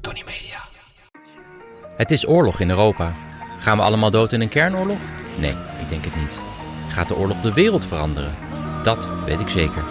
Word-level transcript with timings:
Tony 0.00 0.22
Media. 0.26 0.58
Het 1.96 2.10
is 2.10 2.28
oorlog 2.28 2.60
in 2.60 2.70
Europa. 2.70 3.14
Gaan 3.58 3.76
we 3.76 3.82
allemaal 3.82 4.10
dood 4.10 4.32
in 4.32 4.40
een 4.40 4.48
kernoorlog? 4.48 4.98
Nee, 5.38 5.54
ik 5.80 5.88
denk 5.88 6.04
het 6.04 6.16
niet. 6.16 6.40
Gaat 6.88 7.08
de 7.08 7.16
oorlog 7.16 7.40
de 7.40 7.52
wereld 7.52 7.86
veranderen? 7.86 8.34
Dat 8.82 9.08
weet 9.24 9.40
ik 9.40 9.48
zeker. 9.48 9.82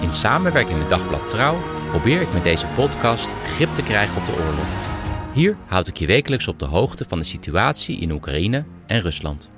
In 0.00 0.12
samenwerking 0.12 0.78
met 0.78 0.88
Dagblad 0.88 1.30
Trouw 1.30 1.56
probeer 1.90 2.20
ik 2.20 2.32
met 2.32 2.44
deze 2.44 2.66
podcast 2.66 3.28
grip 3.46 3.74
te 3.74 3.82
krijgen 3.82 4.16
op 4.16 4.26
de 4.26 4.32
oorlog. 4.32 4.68
Hier 5.32 5.56
houd 5.66 5.88
ik 5.88 5.96
je 5.96 6.06
wekelijks 6.06 6.48
op 6.48 6.58
de 6.58 6.64
hoogte 6.64 7.04
van 7.08 7.18
de 7.18 7.24
situatie 7.24 7.98
in 7.98 8.10
Oekraïne 8.10 8.64
en 8.86 9.00
Rusland. 9.00 9.50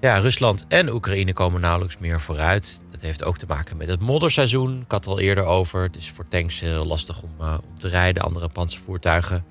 Ja, 0.00 0.18
Rusland 0.18 0.64
en 0.68 0.92
Oekraïne 0.92 1.32
komen 1.32 1.60
nauwelijks 1.60 1.98
meer 1.98 2.20
vooruit. 2.20 2.82
Dat 2.90 3.00
heeft 3.00 3.24
ook 3.24 3.38
te 3.38 3.46
maken 3.46 3.76
met 3.76 3.88
het 3.88 4.00
modderseizoen. 4.00 4.80
Ik 4.80 4.90
had 4.90 5.04
het 5.04 5.12
al 5.14 5.20
eerder 5.20 5.44
over. 5.44 5.82
Het 5.82 5.96
is 5.96 6.10
voor 6.10 6.28
tanks 6.28 6.60
heel 6.60 6.86
lastig 6.86 7.22
om, 7.22 7.30
uh, 7.40 7.54
te 7.76 7.88
rijden, 7.88 8.22
andere 8.22 8.48
panzervoertuigen. 8.48 9.44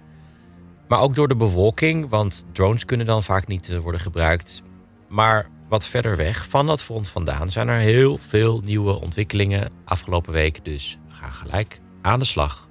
Maar 0.88 1.00
ook 1.00 1.16
door 1.16 1.28
de 1.28 1.36
bewolking, 1.36 2.10
want 2.10 2.46
drones 2.52 2.86
kunnen 2.86 3.06
dan 3.06 3.24
vaak 3.24 3.48
niet 3.48 3.70
uh, 3.70 3.80
worden 3.80 4.02
gebruikt. 4.02 4.62
Maar 5.08 5.50
wat 5.68 5.88
verder 5.88 6.16
weg 6.16 6.50
van 6.50 6.66
dat 6.66 6.84
front 6.84 7.10
vandaan 7.10 7.50
zijn 7.50 7.68
er 7.68 7.80
heel 7.80 8.18
veel 8.18 8.62
nieuwe 8.64 9.02
ontwikkelingen 9.02 9.72
afgelopen 9.86 10.34
week. 10.34 10.66
Dus 10.66 10.98
we 11.08 11.14
gaan 11.14 11.34
gelijk 11.34 11.82
aan 12.02 12.20
de 12.20 12.26
slag. 12.26 12.68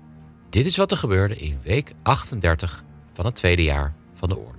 Dit 0.50 0.66
is 0.66 0.76
wat 0.76 0.90
er 0.90 0.96
gebeurde 0.96 1.36
in 1.36 1.60
week 1.62 1.92
38 2.02 2.84
van 3.12 3.24
het 3.24 3.34
tweede 3.34 3.62
jaar 3.62 3.94
van 4.14 4.28
de 4.28 4.38
oorlog. 4.38 4.57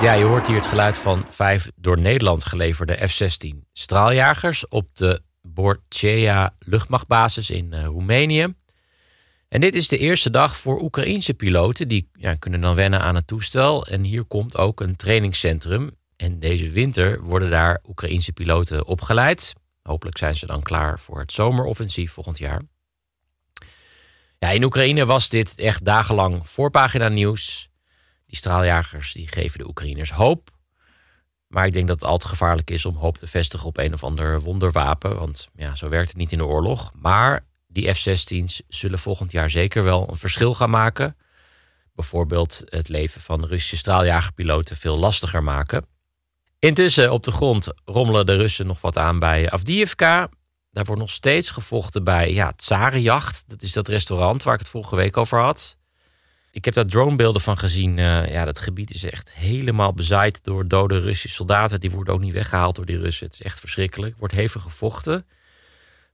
Ja, 0.00 0.12
je 0.12 0.24
hoort 0.24 0.46
hier 0.46 0.56
het 0.56 0.66
geluid 0.66 0.98
van 0.98 1.26
vijf 1.28 1.70
door 1.74 2.00
Nederland 2.00 2.44
geleverde 2.44 3.08
F-16 3.08 3.48
straaljagers 3.72 4.68
op 4.68 4.96
de 4.96 5.22
Borcea 5.42 6.54
luchtmachtbasis 6.58 7.50
in 7.50 7.72
uh, 7.72 7.84
Roemenië. 7.84 8.54
En 9.48 9.60
dit 9.60 9.74
is 9.74 9.88
de 9.88 9.98
eerste 9.98 10.30
dag 10.30 10.56
voor 10.56 10.82
Oekraïense 10.82 11.34
piloten. 11.34 11.88
Die 11.88 12.10
ja, 12.12 12.34
kunnen 12.34 12.60
dan 12.60 12.74
wennen 12.74 13.00
aan 13.00 13.14
het 13.14 13.26
toestel. 13.26 13.86
En 13.86 14.02
hier 14.02 14.24
komt 14.24 14.56
ook 14.56 14.80
een 14.80 14.96
trainingscentrum. 14.96 15.90
En 16.16 16.38
deze 16.38 16.70
winter 16.70 17.22
worden 17.22 17.50
daar 17.50 17.80
Oekraïense 17.88 18.32
piloten 18.32 18.86
opgeleid. 18.86 19.52
Hopelijk 19.82 20.18
zijn 20.18 20.34
ze 20.34 20.46
dan 20.46 20.62
klaar 20.62 21.00
voor 21.00 21.18
het 21.18 21.32
zomeroffensief 21.32 22.12
volgend 22.12 22.38
jaar. 22.38 22.62
Ja, 24.38 24.50
in 24.50 24.64
Oekraïne 24.64 25.06
was 25.06 25.28
dit 25.28 25.58
echt 25.58 25.84
dagenlang 25.84 26.48
voorpagina 26.48 27.08
nieuws. 27.08 27.68
Die 28.36 28.44
straaljagers 28.44 29.12
die 29.12 29.28
geven 29.28 29.58
de 29.58 29.66
Oekraïners 29.66 30.10
hoop. 30.10 30.50
Maar 31.46 31.66
ik 31.66 31.72
denk 31.72 31.88
dat 31.88 32.00
het 32.00 32.08
al 32.08 32.18
te 32.18 32.28
gevaarlijk 32.28 32.70
is 32.70 32.84
om 32.84 32.96
hoop 32.96 33.16
te 33.16 33.26
vestigen 33.26 33.66
op 33.66 33.78
een 33.78 33.92
of 33.92 34.04
ander 34.04 34.40
wonderwapen. 34.40 35.18
Want 35.18 35.48
ja, 35.54 35.74
zo 35.74 35.88
werkt 35.88 36.08
het 36.08 36.16
niet 36.16 36.32
in 36.32 36.38
de 36.38 36.44
oorlog. 36.44 36.90
Maar 36.94 37.44
die 37.66 37.94
F-16's 37.94 38.62
zullen 38.68 38.98
volgend 38.98 39.32
jaar 39.32 39.50
zeker 39.50 39.84
wel 39.84 40.10
een 40.10 40.16
verschil 40.16 40.54
gaan 40.54 40.70
maken. 40.70 41.16
Bijvoorbeeld 41.94 42.62
het 42.64 42.88
leven 42.88 43.20
van 43.20 43.44
Russische 43.44 43.76
straaljagerpiloten 43.76 44.76
veel 44.76 44.96
lastiger 44.96 45.42
maken. 45.42 45.86
Intussen 46.58 47.12
op 47.12 47.22
de 47.22 47.32
grond 47.32 47.72
rommelen 47.84 48.26
de 48.26 48.36
Russen 48.36 48.66
nog 48.66 48.80
wat 48.80 48.98
aan 48.98 49.18
bij 49.18 49.50
Avdiivka. 49.50 50.28
Daar 50.70 50.84
wordt 50.84 51.00
nog 51.00 51.10
steeds 51.10 51.50
gevochten 51.50 52.04
bij 52.04 52.32
ja, 52.32 52.52
Tsarenjacht. 52.52 53.48
Dat 53.48 53.62
is 53.62 53.72
dat 53.72 53.88
restaurant 53.88 54.42
waar 54.42 54.54
ik 54.54 54.60
het 54.60 54.68
vorige 54.68 54.96
week 54.96 55.16
over 55.16 55.38
had. 55.38 55.78
Ik 56.56 56.64
heb 56.64 56.74
daar 56.74 56.86
dronebeelden 56.86 57.42
van 57.42 57.58
gezien. 57.58 57.98
Uh, 57.98 58.30
ja, 58.30 58.44
dat 58.44 58.58
gebied 58.58 58.94
is 58.94 59.04
echt 59.04 59.32
helemaal 59.32 59.92
bezaaid 59.92 60.44
door 60.44 60.68
dode 60.68 60.98
Russische 60.98 61.36
soldaten. 61.36 61.80
Die 61.80 61.90
worden 61.90 62.14
ook 62.14 62.20
niet 62.20 62.32
weggehaald 62.32 62.74
door 62.74 62.86
die 62.86 62.98
Russen. 62.98 63.26
Het 63.26 63.34
is 63.34 63.42
echt 63.42 63.60
verschrikkelijk. 63.60 64.12
Er 64.12 64.18
wordt 64.18 64.34
hevig 64.34 64.62
gevochten. 64.62 65.26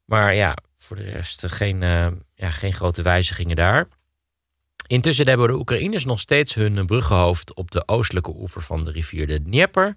Maar 0.05 0.35
ja, 0.35 0.57
voor 0.79 0.97
de 0.97 1.03
rest 1.03 1.47
geen, 1.47 1.83
uh, 1.83 2.07
ja, 2.35 2.51
geen 2.51 2.73
grote 2.73 3.03
wijzigingen 3.03 3.57
daar. 3.57 3.89
Intussen 4.87 5.29
hebben 5.29 5.49
de 5.49 5.55
Oekraïners 5.55 6.05
nog 6.05 6.21
steeds 6.21 6.55
hun 6.55 6.87
bruggenhoofd 6.87 7.55
op 7.55 7.71
de 7.71 7.89
oostelijke 7.89 8.35
oever 8.37 8.63
van 8.63 8.85
de 8.85 8.91
rivier 8.91 9.27
de 9.27 9.43
Dnieper. 9.43 9.97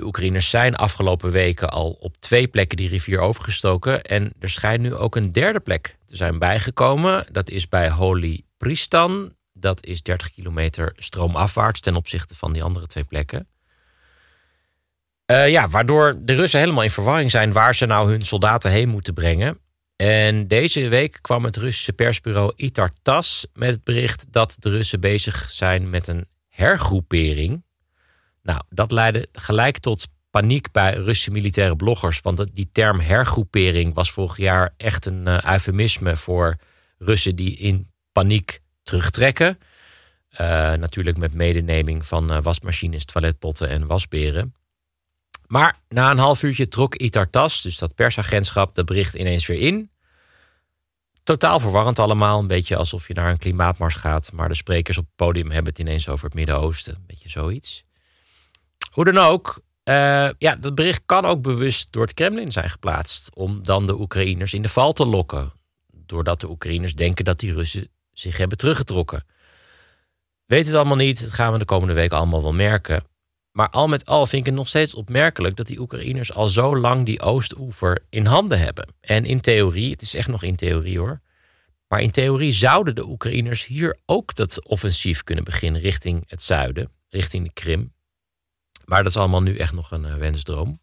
De 0.00 0.06
Oekraïners 0.06 0.50
zijn 0.50 0.76
afgelopen 0.76 1.30
weken 1.30 1.70
al 1.70 1.90
op 1.90 2.16
twee 2.16 2.48
plekken 2.48 2.76
die 2.76 2.88
rivier 2.88 3.18
overgestoken. 3.18 4.02
En 4.02 4.32
er 4.38 4.50
schijnt 4.50 4.82
nu 4.82 4.94
ook 4.94 5.16
een 5.16 5.32
derde 5.32 5.60
plek 5.60 5.96
te 6.06 6.16
zijn 6.16 6.38
bijgekomen. 6.38 7.26
Dat 7.32 7.50
is 7.50 7.68
bij 7.68 7.90
Holy 7.90 8.42
Pristan. 8.56 9.34
Dat 9.52 9.86
is 9.86 10.02
30 10.02 10.30
kilometer 10.32 10.92
stroomafwaarts 10.96 11.80
ten 11.80 11.96
opzichte 11.96 12.34
van 12.34 12.52
die 12.52 12.62
andere 12.62 12.86
twee 12.86 13.04
plekken. 13.04 13.48
Uh, 15.30 15.48
ja, 15.48 15.68
waardoor 15.68 16.18
de 16.20 16.34
Russen 16.34 16.60
helemaal 16.60 16.82
in 16.82 16.90
verwarring 16.90 17.30
zijn 17.30 17.52
waar 17.52 17.74
ze 17.74 17.86
nou 17.86 18.10
hun 18.10 18.24
soldaten 18.24 18.70
heen 18.70 18.88
moeten 18.88 19.14
brengen. 19.14 19.58
En 19.96 20.48
deze 20.48 20.88
week 20.88 21.18
kwam 21.20 21.44
het 21.44 21.56
Russische 21.56 21.92
persbureau 21.92 22.52
Itar 22.56 22.90
Tas 23.02 23.46
met 23.52 23.70
het 23.70 23.84
bericht 23.84 24.32
dat 24.32 24.56
de 24.58 24.70
Russen 24.70 25.00
bezig 25.00 25.50
zijn 25.50 25.90
met 25.90 26.06
een 26.06 26.26
hergroepering. 26.48 27.62
Nou, 28.50 28.62
dat 28.68 28.92
leidde 28.92 29.28
gelijk 29.32 29.78
tot 29.78 30.08
paniek 30.30 30.72
bij 30.72 30.94
Russische 30.94 31.30
militaire 31.30 31.76
bloggers. 31.76 32.20
Want 32.20 32.54
die 32.54 32.68
term 32.72 33.00
hergroepering 33.00 33.94
was 33.94 34.12
vorig 34.12 34.36
jaar 34.36 34.74
echt 34.76 35.06
een 35.06 35.28
uh, 35.28 35.42
eufemisme 35.42 36.16
voor 36.16 36.56
Russen 36.98 37.36
die 37.36 37.56
in 37.56 37.90
paniek 38.12 38.60
terugtrekken. 38.82 39.58
Uh, 40.32 40.38
natuurlijk 40.72 41.16
met 41.16 41.34
medeneming 41.34 42.06
van 42.06 42.32
uh, 42.32 42.42
wasmachines, 42.42 43.04
toiletpotten 43.04 43.68
en 43.68 43.86
wasberen. 43.86 44.54
Maar 45.46 45.78
na 45.88 46.10
een 46.10 46.18
half 46.18 46.42
uurtje 46.42 46.68
trok 46.68 46.94
Itartas, 46.94 47.62
dus 47.62 47.78
dat 47.78 47.94
persagentschap, 47.94 48.74
dat 48.74 48.86
bericht 48.86 49.14
ineens 49.14 49.46
weer 49.46 49.60
in. 49.60 49.90
Totaal 51.22 51.60
verwarrend 51.60 51.98
allemaal. 51.98 52.38
Een 52.38 52.46
beetje 52.46 52.76
alsof 52.76 53.08
je 53.08 53.14
naar 53.14 53.30
een 53.30 53.38
klimaatmars 53.38 53.94
gaat. 53.94 54.32
Maar 54.32 54.48
de 54.48 54.54
sprekers 54.54 54.98
op 54.98 55.04
het 55.04 55.16
podium 55.16 55.50
hebben 55.50 55.72
het 55.72 55.80
ineens 55.80 56.08
over 56.08 56.24
het 56.24 56.34
Midden-Oosten. 56.34 56.94
Een 56.94 57.06
beetje 57.06 57.28
zoiets. 57.28 57.84
Hoe 59.00 59.12
dan 59.12 59.24
ook, 59.24 59.62
uh, 59.84 60.28
ja, 60.38 60.56
dat 60.56 60.74
bericht 60.74 61.02
kan 61.06 61.24
ook 61.24 61.42
bewust 61.42 61.92
door 61.92 62.02
het 62.02 62.14
Kremlin 62.14 62.52
zijn 62.52 62.70
geplaatst. 62.70 63.34
Om 63.34 63.62
dan 63.62 63.86
de 63.86 64.00
Oekraïners 64.00 64.54
in 64.54 64.62
de 64.62 64.68
val 64.68 64.92
te 64.92 65.06
lokken. 65.06 65.52
Doordat 65.92 66.40
de 66.40 66.48
Oekraïners 66.48 66.94
denken 66.94 67.24
dat 67.24 67.38
die 67.38 67.52
Russen 67.52 67.88
zich 68.12 68.36
hebben 68.36 68.58
teruggetrokken. 68.58 69.24
Weet 70.46 70.66
het 70.66 70.74
allemaal 70.74 70.96
niet. 70.96 71.20
Dat 71.20 71.32
gaan 71.32 71.52
we 71.52 71.58
de 71.58 71.64
komende 71.64 71.94
week 71.94 72.12
allemaal 72.12 72.42
wel 72.42 72.52
merken. 72.52 73.04
Maar 73.52 73.70
al 73.70 73.88
met 73.88 74.06
al 74.06 74.26
vind 74.26 74.40
ik 74.40 74.46
het 74.46 74.54
nog 74.54 74.68
steeds 74.68 74.94
opmerkelijk 74.94 75.56
dat 75.56 75.66
die 75.66 75.80
Oekraïners 75.80 76.32
al 76.32 76.48
zo 76.48 76.76
lang 76.76 77.06
die 77.06 77.20
Oostoever 77.20 78.04
in 78.08 78.26
handen 78.26 78.58
hebben. 78.58 78.94
En 79.00 79.24
in 79.24 79.40
theorie, 79.40 79.90
het 79.90 80.02
is 80.02 80.14
echt 80.14 80.28
nog 80.28 80.42
in 80.42 80.56
theorie 80.56 80.98
hoor. 80.98 81.20
Maar 81.88 82.00
in 82.00 82.10
theorie 82.10 82.52
zouden 82.52 82.94
de 82.94 83.06
Oekraïners 83.06 83.66
hier 83.66 83.98
ook 84.06 84.34
dat 84.34 84.64
offensief 84.64 85.24
kunnen 85.24 85.44
beginnen 85.44 85.80
richting 85.80 86.24
het 86.26 86.42
zuiden, 86.42 86.90
richting 87.08 87.44
de 87.44 87.52
Krim. 87.52 87.92
Maar 88.90 89.02
dat 89.02 89.12
is 89.12 89.18
allemaal 89.18 89.42
nu 89.42 89.56
echt 89.56 89.72
nog 89.72 89.90
een 89.90 90.04
uh, 90.04 90.14
wensdroom. 90.14 90.80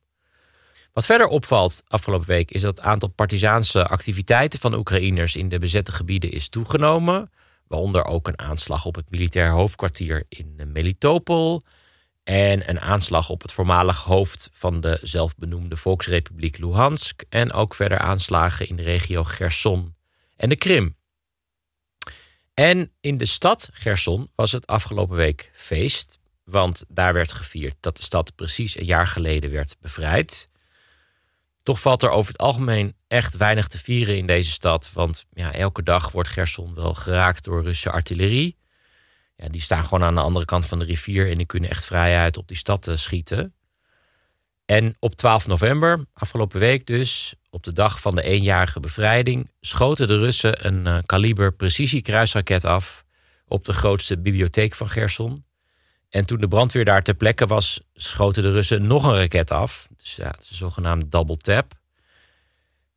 Wat 0.94 1.06
verder 1.06 1.28
opvalt 1.28 1.84
afgelopen 1.88 2.28
week 2.28 2.52
is 2.52 2.62
dat 2.62 2.78
het 2.78 2.86
aantal 2.86 3.10
partizaanse 3.10 3.88
activiteiten 3.88 4.60
van 4.60 4.74
Oekraïners 4.74 5.36
in 5.36 5.50
de 5.50 5.58
bezette 5.60 5.92
gebieden 5.92 6.32
is 6.32 6.50
toegenomen. 6.50 7.32
Waaronder 7.68 8.06
ook 8.06 8.28
een 8.28 8.40
aanslag 8.40 8.86
op 8.86 8.96
het 8.96 9.10
militair 9.10 9.52
hoofdkwartier 9.52 10.24
in 10.30 10.72
Melitopol. 10.72 11.62
En 12.24 12.70
een 12.70 12.80
aanslag 12.80 13.30
op 13.30 13.42
het 13.42 13.52
voormalig 13.52 14.04
hoofd 14.04 14.50
van 14.54 14.82
de 14.82 15.00
zelfbenoemde 15.02 15.78
Volksrepubliek 15.78 16.58
Luhansk. 16.58 17.24
En 17.30 17.54
ook 17.54 17.76
verder 17.76 17.98
aanslagen 17.98 18.68
in 18.68 18.76
de 18.76 18.84
regio 18.84 19.24
Gerson 19.24 19.96
en 20.36 20.50
de 20.50 20.56
Krim. 20.56 20.96
En 22.54 22.92
in 23.00 23.18
de 23.18 23.26
stad 23.26 23.70
Gerson 23.74 24.32
was 24.36 24.52
het 24.52 24.68
afgelopen 24.68 25.16
week 25.16 25.52
feest. 25.54 26.20
Want 26.50 26.84
daar 26.88 27.14
werd 27.14 27.32
gevierd 27.32 27.76
dat 27.80 27.98
de 27.98 28.04
stad 28.04 28.36
precies 28.36 28.78
een 28.78 28.86
jaar 28.86 29.08
geleden 29.08 29.52
werd 29.52 29.76
bevrijd. 29.80 30.50
Toch 31.64 31.80
valt 31.80 32.04
er 32.04 32.10
over 32.10 32.32
het 32.32 32.42
algemeen 32.42 32.96
echt 33.08 33.38
weinig 33.38 33.68
te 33.68 33.80
vieren 33.80 34.18
in 34.18 34.28
deze 34.28 34.52
stad. 34.52 34.92
Want 34.94 35.26
ja, 35.34 35.54
elke 35.54 35.84
dag 35.84 36.12
wordt 36.12 36.30
Gerson 36.30 36.74
wel 36.76 36.94
geraakt 36.94 37.44
door 37.44 37.64
Russische 37.64 37.92
artillerie. 37.92 38.58
Ja, 39.36 39.50
die 39.50 39.62
staan 39.62 39.84
gewoon 39.84 40.04
aan 40.04 40.16
de 40.16 40.22
andere 40.22 40.46
kant 40.46 40.66
van 40.66 40.80
de 40.80 40.86
rivier 40.86 41.32
en 41.32 41.38
die 41.38 41.46
kunnen 41.46 41.70
echt 41.70 41.86
vrijuit 41.86 42.38
op 42.38 42.48
die 42.48 42.58
stad 42.58 42.90
schieten. 42.94 43.54
En 44.66 44.96
op 45.00 45.16
12 45.16 45.48
november, 45.48 46.06
afgelopen 46.14 46.60
week 46.60 46.86
dus, 46.86 47.36
op 47.50 47.64
de 47.64 47.74
dag 47.74 48.02
van 48.02 48.16
de 48.16 48.22
eenjarige 48.22 48.80
bevrijding, 48.80 49.52
schoten 49.62 50.08
de 50.08 50.18
Russen 50.18 50.66
een 50.66 50.86
uh, 50.86 50.98
kaliber 51.06 51.54
precisiekruisraket 51.54 52.66
af 52.66 53.06
op 53.48 53.66
de 53.66 53.74
grootste 53.74 54.20
bibliotheek 54.20 54.74
van 54.74 54.90
Gerson. 54.90 55.46
En 56.10 56.26
toen 56.26 56.40
de 56.40 56.48
brandweer 56.48 56.86
daar 56.86 57.02
ter 57.02 57.14
plekke 57.14 57.48
was, 57.48 57.82
schoten 57.94 58.44
de 58.44 58.52
Russen 58.52 58.88
nog 58.88 59.04
een 59.04 59.16
raket 59.16 59.52
af. 59.52 59.88
Dus 59.98 60.16
ja, 60.16 60.32
de 60.32 60.56
zogenaamde 60.56 61.08
double 61.08 61.38
tap. 61.38 61.74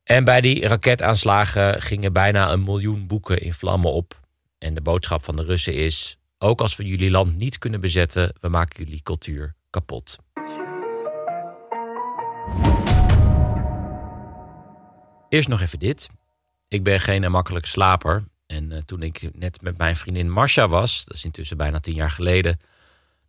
En 0.02 0.24
bij 0.24 0.40
die 0.40 0.66
raketaanslagen 0.66 1.82
gingen 1.82 2.12
bijna 2.12 2.52
een 2.52 2.62
miljoen 2.62 3.06
boeken 3.06 3.40
in 3.40 3.54
vlammen 3.54 3.92
op. 3.92 4.20
En 4.58 4.74
de 4.74 4.80
boodschap 4.80 5.24
van 5.24 5.36
de 5.36 5.42
Russen 5.42 5.74
is: 5.74 6.18
ook 6.38 6.60
als 6.60 6.76
we 6.76 6.84
jullie 6.84 7.10
land 7.10 7.36
niet 7.36 7.58
kunnen 7.58 7.80
bezetten, 7.80 8.32
we 8.40 8.48
maken 8.48 8.84
jullie 8.84 9.02
cultuur 9.02 9.54
kapot. 9.70 10.16
Eerst 15.28 15.48
nog 15.48 15.60
even 15.60 15.78
dit. 15.78 16.08
Ik 16.68 16.82
ben 16.82 17.00
geen 17.00 17.30
makkelijke 17.30 17.68
slaper. 17.68 18.24
En 18.46 18.72
uh, 18.72 18.78
toen 18.78 19.02
ik 19.02 19.28
net 19.32 19.62
met 19.62 19.78
mijn 19.78 19.96
vriendin 19.96 20.30
Marcia 20.30 20.68
was, 20.68 21.04
dat 21.04 21.16
is 21.16 21.24
intussen 21.24 21.56
bijna 21.56 21.80
tien 21.80 21.94
jaar 21.94 22.10
geleden, 22.10 22.60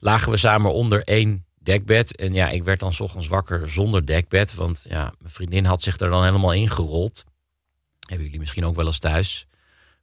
lagen 0.02 0.32
we 0.32 0.38
samen 0.38 0.74
onder 0.74 1.04
één 1.04 1.46
dekbed. 1.60 2.16
En 2.16 2.34
ja, 2.34 2.50
ik 2.50 2.64
werd 2.64 2.80
dan 2.80 2.94
s 2.94 3.00
ochtends 3.00 3.28
wakker 3.28 3.70
zonder 3.70 4.06
dekbed. 4.06 4.54
Want 4.54 4.86
ja, 4.90 5.14
mijn 5.20 5.34
vriendin 5.34 5.66
had 5.66 5.82
zich 5.82 6.00
er 6.00 6.10
dan 6.10 6.24
helemaal 6.24 6.54
ingerold. 6.54 7.24
Hebben 8.00 8.26
jullie 8.26 8.40
misschien 8.40 8.66
ook 8.66 8.76
wel 8.76 8.86
eens 8.86 9.00
thuis. 9.00 9.48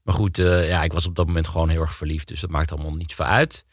Maar 0.02 0.14
goed, 0.14 0.38
uh, 0.38 0.68
ja, 0.68 0.82
ik 0.82 0.92
was 0.92 1.06
op 1.06 1.14
dat 1.14 1.26
moment 1.26 1.48
gewoon 1.48 1.68
heel 1.68 1.80
erg 1.80 1.94
verliefd. 1.94 2.28
Dus 2.28 2.40
dat 2.40 2.50
maakt 2.50 2.72
allemaal 2.72 2.94
niet 2.94 3.14
veel 3.14 3.24
uit. 3.24 3.64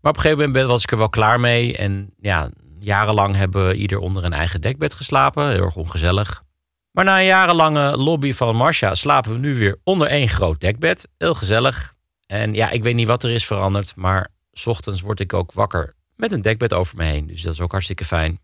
Maar 0.00 0.10
op 0.10 0.16
een 0.16 0.22
gegeven 0.22 0.46
moment 0.46 0.66
was 0.66 0.82
ik 0.82 0.90
er 0.90 0.98
wel 0.98 1.08
klaar 1.08 1.40
mee. 1.40 1.76
En 1.76 2.14
ja, 2.20 2.50
jarenlang 2.78 3.34
hebben 3.34 3.66
we 3.66 3.74
ieder 3.74 3.98
onder 3.98 4.24
een 4.24 4.32
eigen 4.32 4.60
dekbed 4.60 4.94
geslapen. 4.94 5.50
Heel 5.50 5.64
erg 5.64 5.76
ongezellig. 5.76 6.42
Maar 6.90 7.04
na 7.04 7.18
een 7.18 7.24
jarenlange 7.24 7.96
lobby 7.96 8.32
van 8.32 8.56
Marcia 8.56 8.94
slapen 8.94 9.32
we 9.32 9.38
nu 9.38 9.54
weer 9.58 9.80
onder 9.84 10.06
één 10.06 10.28
groot 10.28 10.60
dekbed. 10.60 11.08
Heel 11.18 11.34
gezellig. 11.34 11.94
En 12.26 12.54
ja, 12.54 12.70
ik 12.70 12.82
weet 12.82 12.94
niet 12.94 13.06
wat 13.06 13.22
er 13.22 13.30
is 13.30 13.46
veranderd. 13.46 13.96
Maar 13.96 14.28
ochtends 14.66 15.00
word 15.00 15.20
ik 15.20 15.32
ook 15.32 15.52
wakker 15.52 15.94
met 16.16 16.32
een 16.32 16.42
dekbed 16.42 16.72
over 16.72 16.96
me 16.96 17.04
heen. 17.04 17.26
Dus 17.26 17.42
dat 17.42 17.52
is 17.52 17.60
ook 17.60 17.70
hartstikke 17.70 18.04
fijn. 18.04 18.40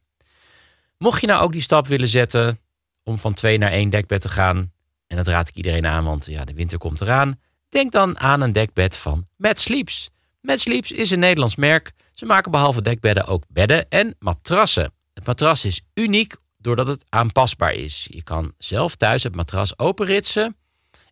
Mocht 0.99 1.21
je 1.21 1.27
nou 1.27 1.43
ook 1.43 1.53
die 1.53 1.61
stap 1.61 1.87
willen 1.87 2.09
zetten 2.09 2.61
om 3.03 3.19
van 3.19 3.35
twee 3.35 3.59
naar 3.59 3.71
één 3.71 3.89
dekbed 3.89 4.21
te 4.21 4.29
gaan. 4.29 4.73
En 5.07 5.17
dat 5.17 5.27
raad 5.27 5.49
ik 5.49 5.55
iedereen 5.55 5.87
aan, 5.87 6.05
want 6.05 6.27
ja, 6.27 6.45
de 6.45 6.55
winter 6.55 6.79
komt 6.79 7.01
eraan. 7.01 7.41
Denk 7.69 7.93
dan 7.93 8.19
aan 8.19 8.41
een 8.41 8.53
dekbed 8.53 8.97
van 8.97 9.27
Mad 9.37 9.59
Sleeps. 9.59 10.11
Mad 10.41 10.61
Sleeps 10.61 10.93
is 10.93 11.11
een 11.11 11.19
Nederlands 11.19 11.57
merk. 11.57 11.93
Ze 12.15 12.25
maken 12.25 12.51
behalve 12.51 12.83
dekbedden 12.83 13.27
ook 13.27 13.45
bedden 13.49 13.89
en 13.89 14.17
matrassen. 14.19 14.93
Het 15.15 15.27
matras 15.27 15.65
is 15.65 15.81
uniek 15.95 16.37
doordat 16.59 16.87
het 16.87 17.05
aanpasbaar 17.09 17.73
is. 17.73 18.07
Je 18.11 18.23
kan 18.23 18.53
zelf 18.59 18.97
thuis 18.97 19.23
het 19.23 19.35
matras 19.35 19.79
openritsen 19.79 20.57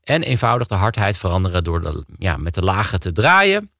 en 0.02 0.22
eenvoudig 0.22 0.66
de 0.66 0.74
hardheid 0.74 1.16
veranderen 1.16 1.64
door 1.64 1.80
de, 1.80 2.04
ja, 2.18 2.36
met 2.36 2.54
de 2.54 2.62
lagen 2.62 3.00
te 3.00 3.12
draaien. 3.12 3.70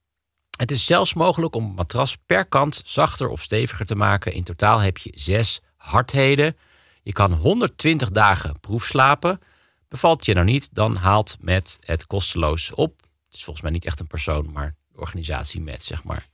Het 0.55 0.71
is 0.71 0.85
zelfs 0.85 1.13
mogelijk 1.13 1.55
om 1.55 1.65
het 1.65 1.75
matras 1.75 2.17
per 2.25 2.45
kant 2.45 2.81
zachter 2.85 3.29
of 3.29 3.41
steviger 3.41 3.85
te 3.85 3.95
maken. 3.95 4.33
In 4.33 4.43
totaal 4.43 4.79
heb 4.79 4.97
je 4.97 5.11
zes 5.15 5.61
hardheden. 5.77 6.57
Je 7.03 7.11
kan 7.11 7.33
120 7.33 8.09
dagen 8.09 8.59
proefslapen. 8.59 9.39
Bevalt 9.87 10.25
je 10.25 10.33
nou 10.33 10.45
niet, 10.45 10.69
dan 10.73 10.95
haalt 10.95 11.37
met 11.39 11.77
het 11.81 12.07
kosteloos 12.07 12.73
op. 12.73 13.01
Het 13.01 13.35
is 13.35 13.43
volgens 13.43 13.61
mij 13.61 13.71
niet 13.71 13.85
echt 13.85 13.99
een 13.99 14.07
persoon, 14.07 14.51
maar 14.51 14.75
de 14.91 14.99
organisatie 14.99 15.61
met, 15.61 15.83
zeg 15.83 16.03
maar. 16.03 16.25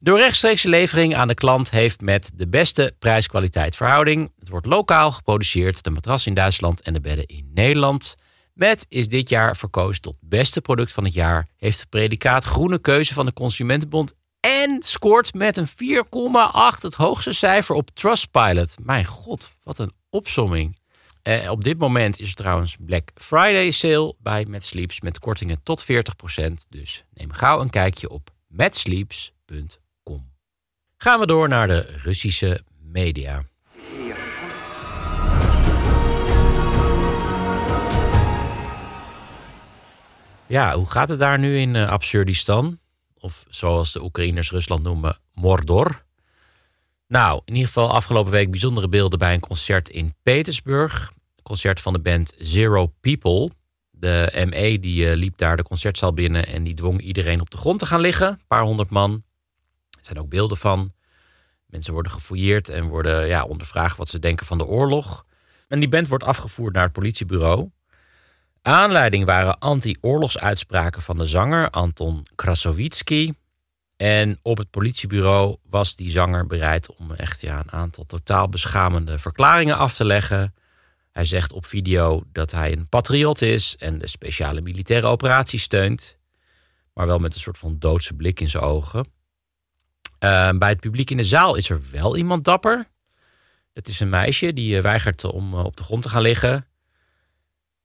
Door 0.00 0.18
rechtstreekse 0.18 0.68
levering 0.68 1.16
aan 1.16 1.28
de 1.28 1.34
klant 1.34 1.70
heeft 1.70 2.00
met 2.00 2.30
de 2.34 2.48
beste 2.48 2.94
prijs-kwaliteit 2.98 3.76
verhouding. 3.76 4.32
Het 4.38 4.48
wordt 4.48 4.66
lokaal 4.66 5.12
geproduceerd, 5.12 5.84
de 5.84 5.90
matras 5.90 6.26
in 6.26 6.34
Duitsland 6.34 6.80
en 6.80 6.92
de 6.92 7.00
bedden 7.00 7.26
in 7.26 7.50
Nederland. 7.54 8.14
Met 8.54 8.86
is 8.88 9.08
dit 9.08 9.28
jaar 9.28 9.56
verkozen 9.56 10.02
tot 10.02 10.16
beste 10.20 10.60
product 10.60 10.92
van 10.92 11.04
het 11.04 11.14
jaar. 11.14 11.48
Heeft 11.56 11.80
het 11.80 11.88
predicaat 11.88 12.44
groene 12.44 12.80
keuze 12.80 13.14
van 13.14 13.26
de 13.26 13.32
Consumentenbond. 13.32 14.12
En 14.40 14.82
scoort 14.82 15.34
met 15.34 15.56
een 15.56 15.68
4,8 15.68 16.82
het 16.82 16.94
hoogste 16.94 17.32
cijfer 17.32 17.74
op 17.74 17.90
Trustpilot. 17.90 18.76
Mijn 18.82 19.04
god, 19.04 19.50
wat 19.62 19.78
een 19.78 19.92
opsomming. 20.10 20.78
Eh, 21.22 21.50
op 21.50 21.64
dit 21.64 21.78
moment 21.78 22.20
is 22.20 22.28
er 22.28 22.34
trouwens 22.34 22.76
Black 22.80 23.10
Friday 23.14 23.70
sale 23.70 24.14
bij 24.18 24.44
Mad 24.44 24.62
Sleeps 24.62 25.00
met 25.00 25.18
kortingen 25.18 25.62
tot 25.62 25.84
40%. 25.84 26.66
Dus 26.68 27.04
neem 27.14 27.32
gauw 27.32 27.60
een 27.60 27.70
kijkje 27.70 28.10
op 28.10 28.30
madsleeps.com. 28.48 30.32
Gaan 30.96 31.20
we 31.20 31.26
door 31.26 31.48
naar 31.48 31.68
de 31.68 31.80
Russische 31.80 32.64
media. 32.82 33.44
Ja, 40.54 40.76
hoe 40.76 40.90
gaat 40.90 41.08
het 41.08 41.18
daar 41.18 41.38
nu 41.38 41.58
in 41.58 41.74
uh, 41.74 41.88
Absurdistan? 41.88 42.78
Of 43.14 43.44
zoals 43.48 43.92
de 43.92 44.02
Oekraïners 44.02 44.50
Rusland 44.50 44.82
noemen, 44.82 45.18
Mordor. 45.32 46.04
Nou, 47.08 47.40
in 47.44 47.52
ieder 47.52 47.66
geval 47.66 47.92
afgelopen 47.92 48.32
week 48.32 48.50
bijzondere 48.50 48.88
beelden 48.88 49.18
bij 49.18 49.34
een 49.34 49.40
concert 49.40 49.88
in 49.88 50.14
Petersburg. 50.22 51.12
Concert 51.42 51.80
van 51.80 51.92
de 51.92 51.98
band 51.98 52.34
Zero 52.38 52.86
People. 53.00 53.50
De 53.90 54.46
ME 54.48 54.78
die 54.78 55.06
uh, 55.06 55.14
liep 55.14 55.36
daar 55.36 55.56
de 55.56 55.62
concertzaal 55.62 56.14
binnen 56.14 56.46
en 56.46 56.64
die 56.64 56.74
dwong 56.74 57.00
iedereen 57.00 57.40
op 57.40 57.50
de 57.50 57.56
grond 57.56 57.78
te 57.78 57.86
gaan 57.86 58.00
liggen. 58.00 58.28
Een 58.28 58.46
paar 58.46 58.62
honderd 58.62 58.90
man. 58.90 59.24
Er 59.90 60.04
zijn 60.04 60.18
ook 60.18 60.28
beelden 60.28 60.56
van. 60.56 60.92
Mensen 61.66 61.92
worden 61.92 62.12
gefouilleerd 62.12 62.68
en 62.68 62.86
worden 62.86 63.26
ja, 63.26 63.42
ondervraagd 63.44 63.96
wat 63.96 64.08
ze 64.08 64.18
denken 64.18 64.46
van 64.46 64.58
de 64.58 64.66
oorlog. 64.66 65.24
En 65.68 65.80
die 65.80 65.88
band 65.88 66.08
wordt 66.08 66.24
afgevoerd 66.24 66.74
naar 66.74 66.84
het 66.84 66.92
politiebureau. 66.92 67.70
Aanleiding 68.66 69.24
waren 69.24 69.58
anti-oorlogsuitspraken 69.58 71.02
van 71.02 71.18
de 71.18 71.26
zanger 71.26 71.70
Anton 71.70 72.26
Krasovitsky. 72.34 73.32
En 73.96 74.38
op 74.42 74.58
het 74.58 74.70
politiebureau 74.70 75.56
was 75.70 75.96
die 75.96 76.10
zanger 76.10 76.46
bereid 76.46 76.94
om 76.94 77.12
echt 77.12 77.40
ja, 77.40 77.58
een 77.58 77.72
aantal 77.72 78.04
totaal 78.04 78.48
beschamende 78.48 79.18
verklaringen 79.18 79.76
af 79.76 79.94
te 79.94 80.04
leggen. 80.04 80.54
Hij 81.12 81.24
zegt 81.24 81.52
op 81.52 81.66
video 81.66 82.22
dat 82.32 82.50
hij 82.50 82.72
een 82.72 82.88
patriot 82.88 83.42
is 83.42 83.76
en 83.76 83.98
de 83.98 84.06
speciale 84.06 84.60
militaire 84.60 85.06
operatie 85.06 85.58
steunt. 85.58 86.18
Maar 86.94 87.06
wel 87.06 87.18
met 87.18 87.34
een 87.34 87.40
soort 87.40 87.58
van 87.58 87.78
doodse 87.78 88.14
blik 88.14 88.40
in 88.40 88.50
zijn 88.50 88.62
ogen. 88.62 89.06
Uh, 90.20 90.50
bij 90.50 90.68
het 90.68 90.80
publiek 90.80 91.10
in 91.10 91.16
de 91.16 91.24
zaal 91.24 91.54
is 91.54 91.70
er 91.70 91.80
wel 91.90 92.16
iemand 92.16 92.44
dapper. 92.44 92.88
Het 93.72 93.88
is 93.88 94.00
een 94.00 94.08
meisje 94.08 94.52
die 94.52 94.76
eh, 94.76 94.82
weigert 94.82 95.24
om 95.24 95.54
eh, 95.54 95.64
op 95.64 95.76
de 95.76 95.82
grond 95.82 96.02
te 96.02 96.08
gaan 96.08 96.22
liggen. 96.22 96.66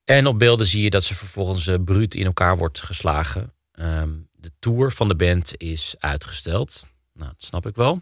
En 0.09 0.27
op 0.27 0.39
beelden 0.39 0.67
zie 0.67 0.83
je 0.83 0.89
dat 0.89 1.03
ze 1.03 1.15
vervolgens 1.15 1.67
uh, 1.67 1.75
bruut 1.85 2.15
in 2.15 2.25
elkaar 2.25 2.57
wordt 2.57 2.81
geslagen. 2.81 3.53
Um, 3.79 4.29
de 4.33 4.51
tour 4.59 4.91
van 4.91 5.07
de 5.07 5.15
band 5.15 5.53
is 5.57 5.95
uitgesteld. 5.99 6.87
Nou, 7.13 7.29
dat 7.29 7.43
snap 7.43 7.65
ik 7.65 7.75
wel. 7.75 8.01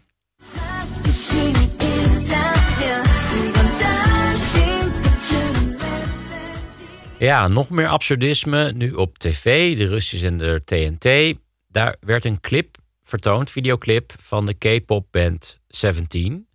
Ja, 7.18 7.48
nog 7.48 7.70
meer 7.70 7.88
absurdisme. 7.88 8.72
Nu 8.72 8.92
op 8.92 9.18
tv, 9.18 9.76
de 9.76 9.86
Russische 9.86 10.16
zender 10.16 10.64
TNT. 10.64 11.38
Daar 11.66 11.96
werd 12.00 12.24
een 12.24 12.40
clip 12.40 12.76
vertoond, 13.02 13.50
videoclip 13.50 14.14
van 14.20 14.46
de 14.46 14.54
K-pop 14.54 15.06
band 15.10 15.60
Seventeen. 15.68 16.47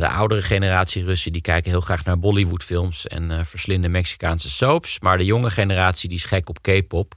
De 0.00 0.08
oudere 0.08 0.42
generatie 0.42 1.04
Russen 1.04 1.32
die 1.32 1.40
kijken 1.40 1.70
heel 1.70 1.80
graag 1.80 2.04
naar 2.04 2.18
Bollywoodfilms 2.18 3.06
en 3.06 3.30
uh, 3.30 3.40
verslinden 3.44 3.90
Mexicaanse 3.90 4.50
soaps. 4.50 5.00
Maar 5.00 5.18
de 5.18 5.24
jonge 5.24 5.50
generatie 5.50 6.08
die 6.08 6.18
is 6.18 6.24
gek 6.24 6.48
op 6.48 6.62
K-pop. 6.62 7.14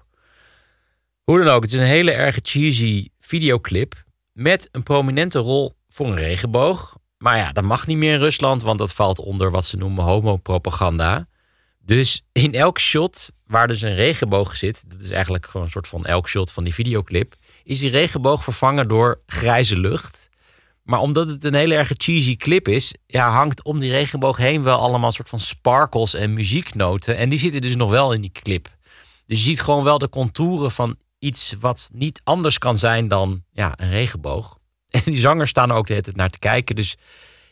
Hoe 1.24 1.44
dan 1.44 1.54
ook, 1.54 1.64
het 1.64 1.72
is 1.72 1.78
een 1.78 1.86
hele 1.86 2.12
erg 2.12 2.40
cheesy 2.42 3.08
videoclip 3.20 4.04
met 4.32 4.70
een 4.72 4.84
prominente 4.84 5.40
rol 5.40 5.76
voor 5.90 6.08
een 6.08 6.18
regenboog. 6.18 6.98
Maar 7.18 7.38
ja, 7.38 7.52
dat 7.52 7.64
mag 7.64 7.88
niet 7.88 7.98
meer 7.98 8.14
in 8.14 8.20
Rusland, 8.20 8.62
want 8.62 8.80
dat 8.80 8.94
valt 8.94 9.20
onder 9.20 9.52
wat 9.52 9.66
ze 9.66 9.78
noemen 9.78 10.04
homopropaganda. 10.04 11.28
Dus 11.80 12.26
in 12.32 12.54
elk 12.54 12.80
shot 12.80 13.32
waar 13.48 13.68
dus 13.68 13.82
een 13.82 13.96
regenboog 13.96 14.56
zit, 14.56 14.90
dat 14.90 15.02
is 15.02 15.12
eigenlijk 15.12 15.46
gewoon 15.46 15.66
een 15.66 15.72
soort 15.72 15.88
van 15.88 16.06
elk 16.06 16.30
shot 16.30 16.52
van 16.52 16.64
die 16.64 16.74
videoclip, 16.74 17.36
is 17.64 17.80
die 17.80 17.90
regenboog 17.90 18.44
vervangen 18.44 18.88
door 18.88 19.22
grijze 19.26 19.78
lucht. 19.78 20.30
Maar 20.86 21.00
omdat 21.00 21.28
het 21.28 21.44
een 21.44 21.54
hele 21.54 21.76
erg 21.76 21.92
cheesy 21.98 22.36
clip 22.36 22.68
is, 22.68 22.96
ja, 23.06 23.32
hangt 23.32 23.64
om 23.64 23.80
die 23.80 23.92
regenboog 23.92 24.38
heen 24.38 24.64
wel 24.64 24.80
allemaal 24.80 25.12
soort 25.12 25.30
van 25.30 25.40
sparkles 25.40 26.14
en 26.14 26.34
muzieknoten. 26.34 27.18
En 27.18 27.30
die 27.30 27.40
zitten 27.40 27.62
dus 27.62 27.76
nog 27.76 27.90
wel 27.90 28.14
in 28.14 28.22
die 28.22 28.32
clip. 28.32 28.76
Dus 29.26 29.38
je 29.38 29.46
ziet 29.46 29.62
gewoon 29.62 29.84
wel 29.84 29.98
de 29.98 30.10
contouren 30.10 30.72
van 30.72 30.96
iets 31.20 31.54
wat 31.60 31.90
niet 31.94 32.22
anders 32.24 32.58
kan 32.58 32.78
zijn 32.78 33.08
dan 33.08 33.44
ja, 33.52 33.74
een 33.76 33.90
regenboog. 33.90 34.58
En 34.96 35.02
die 35.06 35.20
zangers 35.20 35.50
staan 35.50 35.70
er 35.70 35.76
ook 35.76 35.88
de 35.88 35.94
hele 35.94 36.06
tijd 36.06 36.16
naar 36.16 36.30
te 36.30 36.40
kijken. 36.40 36.76
Dus 36.76 36.96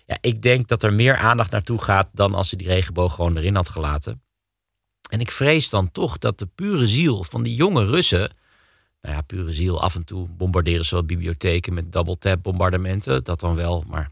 ja, 0.05 0.17
ik 0.21 0.41
denk 0.41 0.67
dat 0.67 0.83
er 0.83 0.93
meer 0.93 1.17
aandacht 1.17 1.51
naartoe 1.51 1.81
gaat 1.81 2.09
dan 2.13 2.35
als 2.35 2.49
ze 2.49 2.55
die 2.55 2.67
regenboog 2.67 3.15
gewoon 3.15 3.37
erin 3.37 3.55
had 3.55 3.69
gelaten. 3.69 4.21
En 5.09 5.19
ik 5.19 5.31
vrees 5.31 5.69
dan 5.69 5.91
toch 5.91 6.17
dat 6.17 6.39
de 6.39 6.45
pure 6.45 6.87
ziel 6.87 7.23
van 7.23 7.43
die 7.43 7.55
jonge 7.55 7.85
Russen 7.85 8.35
nou 9.03 9.15
ja, 9.15 9.21
pure 9.21 9.53
ziel. 9.53 9.81
Af 9.81 9.95
en 9.95 10.03
toe 10.03 10.29
bombarderen 10.29 10.85
ze 10.85 10.93
wel 10.93 11.05
bibliotheken 11.05 11.73
met 11.73 11.91
double 11.91 12.17
tap 12.17 12.43
bombardementen. 12.43 13.23
Dat 13.23 13.39
dan 13.39 13.55
wel, 13.55 13.83
maar 13.87 14.11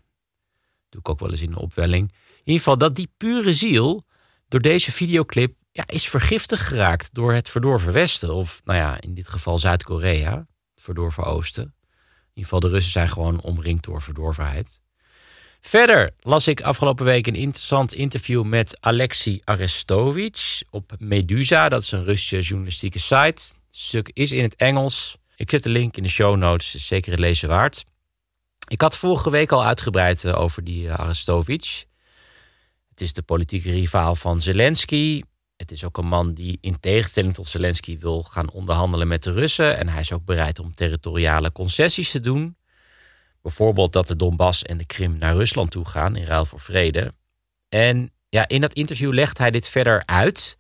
doe 0.90 1.00
ik 1.00 1.10
ook 1.10 1.20
wel 1.20 1.32
eens 1.32 1.42
in 1.42 1.52
een 1.52 1.58
opwelling. 1.58 2.12
In 2.12 2.38
ieder 2.44 2.62
geval 2.62 2.78
dat 2.78 2.96
die 2.96 3.10
pure 3.18 3.54
ziel 3.54 4.06
door 4.48 4.62
deze 4.62 4.92
videoclip 4.92 5.54
ja, 5.72 5.88
is 5.88 6.10
vergiftigd 6.10 6.68
geraakt 6.68 7.10
door 7.14 7.34
het 7.34 7.50
verdorven 7.50 7.94
Westen. 7.94 8.34
Of 8.34 8.62
nou 8.64 8.78
ja, 8.78 9.02
in 9.02 9.14
dit 9.14 9.28
geval 9.28 9.60
Zuid-Korea, 9.60 10.48
verdorven 10.76 11.24
Oosten. 11.24 11.64
In 11.64 12.38
ieder 12.38 12.44
geval 12.44 12.60
de 12.60 12.68
Russen 12.68 12.92
zijn 12.92 13.10
gewoon 13.10 13.42
omringd 13.42 13.84
door 13.84 14.02
verdorvenheid. 14.02 14.82
Verder 15.62 16.14
las 16.20 16.48
ik 16.48 16.62
afgelopen 16.62 17.06
week 17.06 17.28
een 17.28 17.36
interessant 17.36 17.94
interview 17.94 18.44
met 18.44 18.78
Alexei 18.80 19.42
Arestovich 19.44 20.62
op 20.70 20.92
Medusa. 21.00 21.70
Dat 21.70 21.84
is 21.84 21.92
een 21.92 22.04
Russische 22.04 22.40
journalistieke 22.40 23.00
site. 23.00 23.16
Het 23.16 23.56
stuk 23.70 24.12
is 24.14 24.32
in 24.32 24.44
het 24.44 24.56
Engels. 24.56 25.18
Ik 25.36 25.50
zet 25.50 25.64
de 25.64 25.70
link 25.70 25.98
in 25.98 26.04
de 26.04 26.10
show 26.10 26.38
notes, 26.38 26.88
zeker 26.88 27.12
het 27.12 27.20
lezen 27.20 27.50
waard. 27.50 27.84
Ik 28.68 28.82
had 28.82 28.98
vorige 28.98 29.30
week 29.30 29.52
al 29.52 29.66
uitgebreid 29.66 30.24
eh, 30.24 30.40
over 30.40 30.64
die 30.64 30.86
uh, 30.86 30.94
Arestovich. 30.94 31.86
Het 32.90 33.02
is 33.02 33.14
de 33.14 33.22
politieke 33.22 33.72
rivaal 33.72 34.16
van 34.16 34.42
Zelensky. 34.42 35.22
Het 35.56 35.72
is 35.72 35.84
ook 35.84 35.98
een 35.98 36.08
man 36.08 36.34
die 36.34 36.58
in 36.62 36.80
tegenstelling 36.80 37.34
tot 37.34 37.48
Zelensky 37.48 38.00
wil 38.00 38.24
gaan 38.24 38.52
onderhandelen 38.52 39.08
met 39.08 39.24
de 39.24 39.32
Russen. 39.32 39.78
En 39.78 39.90
hij 39.90 40.02
is 40.02 40.12
ook 40.12 40.26
bereid 40.26 40.60
om 40.60 40.76
territoriale 40.76 41.52
concessies 41.52 42.12
te 42.12 42.20
doen. 42.20 42.56
Bijvoorbeeld 43.42 43.94
dat 43.94 44.08
de 44.08 44.16
Donbass 44.16 44.64
en 44.64 44.78
de 44.78 44.86
Krim 44.86 45.18
naar 45.18 45.36
Rusland 45.36 45.72
toe 45.72 45.86
gaan 45.86 46.16
in 46.16 46.26
ruil 46.26 46.46
voor 46.46 46.60
vrede. 46.60 47.14
En 47.70 48.12
ja, 48.30 48.48
in 48.48 48.62
dat 48.62 48.74
interview 48.74 49.14
legt 49.14 49.38
hij 49.38 49.52
dit 49.52 49.68
verder 49.68 50.04
uit. 50.06 50.58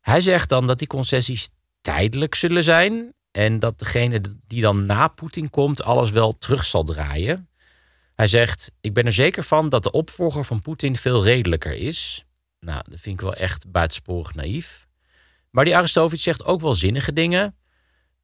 Hij 0.00 0.20
zegt 0.20 0.48
dan 0.48 0.66
dat 0.66 0.78
die 0.78 0.86
concessies 0.86 1.48
tijdelijk 1.80 2.34
zullen 2.34 2.64
zijn. 2.64 3.14
En 3.30 3.58
dat 3.58 3.78
degene 3.78 4.20
die 4.46 4.60
dan 4.60 4.86
na 4.86 5.08
Poetin 5.08 5.50
komt 5.50 5.82
alles 5.82 6.10
wel 6.10 6.38
terug 6.38 6.64
zal 6.64 6.82
draaien. 6.82 7.48
Hij 8.14 8.26
zegt: 8.26 8.72
Ik 8.80 8.92
ben 8.92 9.06
er 9.06 9.12
zeker 9.12 9.42
van 9.42 9.68
dat 9.68 9.82
de 9.82 9.90
opvolger 9.90 10.44
van 10.44 10.60
Poetin 10.60 10.96
veel 10.96 11.24
redelijker 11.24 11.74
is. 11.74 12.24
Nou, 12.60 12.82
dat 12.88 13.00
vind 13.00 13.14
ik 13.14 13.20
wel 13.20 13.34
echt 13.34 13.70
buitensporig 13.70 14.34
naïef. 14.34 14.86
Maar 15.50 15.64
die 15.64 15.76
Arestovich 15.76 16.20
zegt 16.20 16.44
ook 16.44 16.60
wel 16.60 16.74
zinnige 16.74 17.12
dingen. 17.12 17.56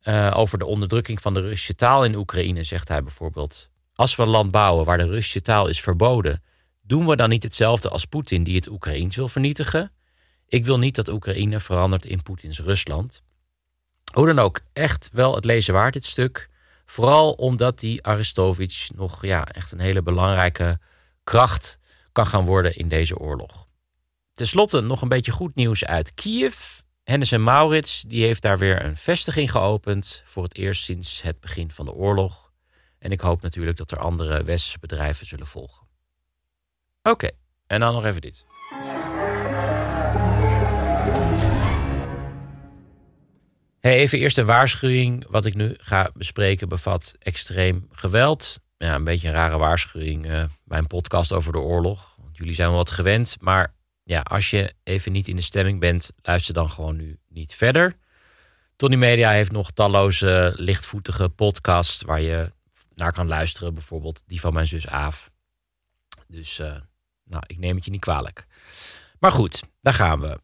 Uh, 0.03 0.33
over 0.37 0.59
de 0.59 0.67
onderdrukking 0.67 1.21
van 1.21 1.35
de 1.35 1.41
Russische 1.41 1.75
taal 1.75 2.05
in 2.05 2.15
Oekraïne 2.15 2.63
zegt 2.63 2.89
hij 2.89 3.03
bijvoorbeeld: 3.03 3.71
Als 3.95 4.17
we 4.17 4.27
land 4.27 4.51
bouwen 4.51 4.85
waar 4.85 4.99
de 4.99 5.07
Russische 5.07 5.41
taal 5.41 5.69
is 5.69 5.81
verboden, 5.81 6.43
doen 6.83 7.07
we 7.07 7.17
dan 7.17 7.29
niet 7.29 7.43
hetzelfde 7.43 7.89
als 7.89 8.05
Poetin 8.05 8.45
die 8.45 8.57
het 8.57 8.69
Oekraïens 8.69 9.17
wil 9.17 9.29
vernietigen? 9.29 9.93
Ik 10.49 10.65
wil 10.65 10.79
niet 10.79 10.95
dat 10.95 11.09
Oekraïne 11.09 11.61
verandert 11.61 12.05
in 12.05 12.23
Poetins 12.23 12.61
Rusland. 12.61 13.23
Hoe 14.13 14.27
dan 14.27 14.39
ook, 14.39 14.61
echt 14.73 15.11
wel 15.13 15.35
het 15.35 15.45
lezen 15.45 15.75
waard 15.75 15.93
dit 15.93 16.05
stuk. 16.05 16.49
Vooral 16.87 17.33
omdat 17.33 17.79
die 17.79 18.03
Arestovich 18.03 18.91
nog 18.95 19.25
ja, 19.25 19.47
echt 19.47 19.73
een 19.73 19.81
hele 19.81 20.03
belangrijke 20.03 20.79
kracht 21.25 21.79
kan 22.13 22.27
gaan 22.27 22.45
worden 22.45 22.77
in 22.77 22.89
deze 22.89 23.19
oorlog. 23.19 23.69
Ten 24.33 24.47
slotte 24.47 24.81
nog 24.81 25.03
een 25.03 25.09
beetje 25.09 25.33
goed 25.33 25.55
nieuws 25.55 25.85
uit 25.85 26.15
Kiev. 26.15 26.79
Hennis 27.03 27.33
en 27.33 27.43
Maurits 27.43 28.05
die 28.07 28.25
heeft 28.25 28.43
daar 28.43 28.59
weer 28.59 28.85
een 28.85 28.97
vestiging 28.97 29.51
geopend 29.51 30.23
voor 30.25 30.43
het 30.43 30.57
eerst 30.57 30.83
sinds 30.83 31.23
het 31.23 31.41
begin 31.41 31.71
van 31.71 31.85
de 31.85 31.93
oorlog. 31.93 32.44
En 33.05 33.11
ik 33.11 33.21
hoop 33.21 33.43
natuurlijk 33.43 33.77
dat 33.77 33.91
er 33.91 33.99
andere 33.99 34.45
westerse 34.45 34.79
bedrijven 34.79 35.27
zullen 35.27 35.47
volgen. 35.47 35.87
Oké, 37.03 37.31
en 37.67 37.81
dan 37.81 37.95
nog 37.95 38.05
even 38.05 38.21
dit. 38.21 38.47
Hey, 43.81 43.97
even 43.99 44.19
eerst 44.19 44.39
een 44.39 44.47
waarschuwing. 44.47 45.27
Wat 45.29 45.45
ik 45.45 45.55
nu 45.55 45.75
ga 45.79 46.11
bespreken 46.15 46.69
bevat 46.69 47.15
extreem 47.19 47.89
geweld. 47.91 48.59
Ja, 48.77 48.95
een 48.95 49.05
beetje 49.05 49.29
een 49.29 49.35
rare 49.35 49.59
waarschuwing 49.59 50.27
uh, 50.27 50.45
bij 50.65 50.79
een 50.79 50.87
podcast 50.87 51.33
over 51.33 51.53
de 51.53 51.59
oorlog. 51.59 52.17
Want 52.23 52.37
jullie 52.37 52.55
zijn 52.55 52.69
wel 52.69 52.77
wat 52.77 52.91
gewend. 52.91 53.37
Maar 53.41 53.75
ja, 54.03 54.21
als 54.21 54.51
je 54.51 54.75
even 54.83 55.13
niet 55.13 55.29
in 55.29 55.37
de 55.37 55.43
stemming 55.43 55.81
bent, 55.81 56.11
luister 56.23 56.55
dan 56.55 56.71
gewoon 56.71 56.97
nu 56.97 57.19
niet 57.29 57.55
verder. 57.55 57.97
Tony 58.77 58.97
Media 58.97 59.31
heeft 59.31 59.53
nog 59.53 59.71
talloze 59.71 60.53
lichtvoetige 60.57 61.29
podcasts 61.29 62.03
waar 62.03 62.21
je 62.21 62.53
naar 62.95 63.13
kan 63.13 63.27
luisteren. 63.27 63.75
Bijvoorbeeld 63.75 64.23
die 64.27 64.41
van 64.41 64.53
mijn 64.53 64.67
zus 64.67 64.87
Aaf. 64.87 65.31
Dus 66.29 66.59
uh, 66.59 66.77
nou, 67.25 67.43
ik 67.47 67.59
neem 67.59 67.77
het 67.77 67.85
je 67.85 67.91
niet 67.91 68.01
kwalijk. 68.01 68.47
Maar 69.19 69.33
goed, 69.33 69.63
daar 69.81 69.93
gaan 69.93 70.21
we. 70.21 70.39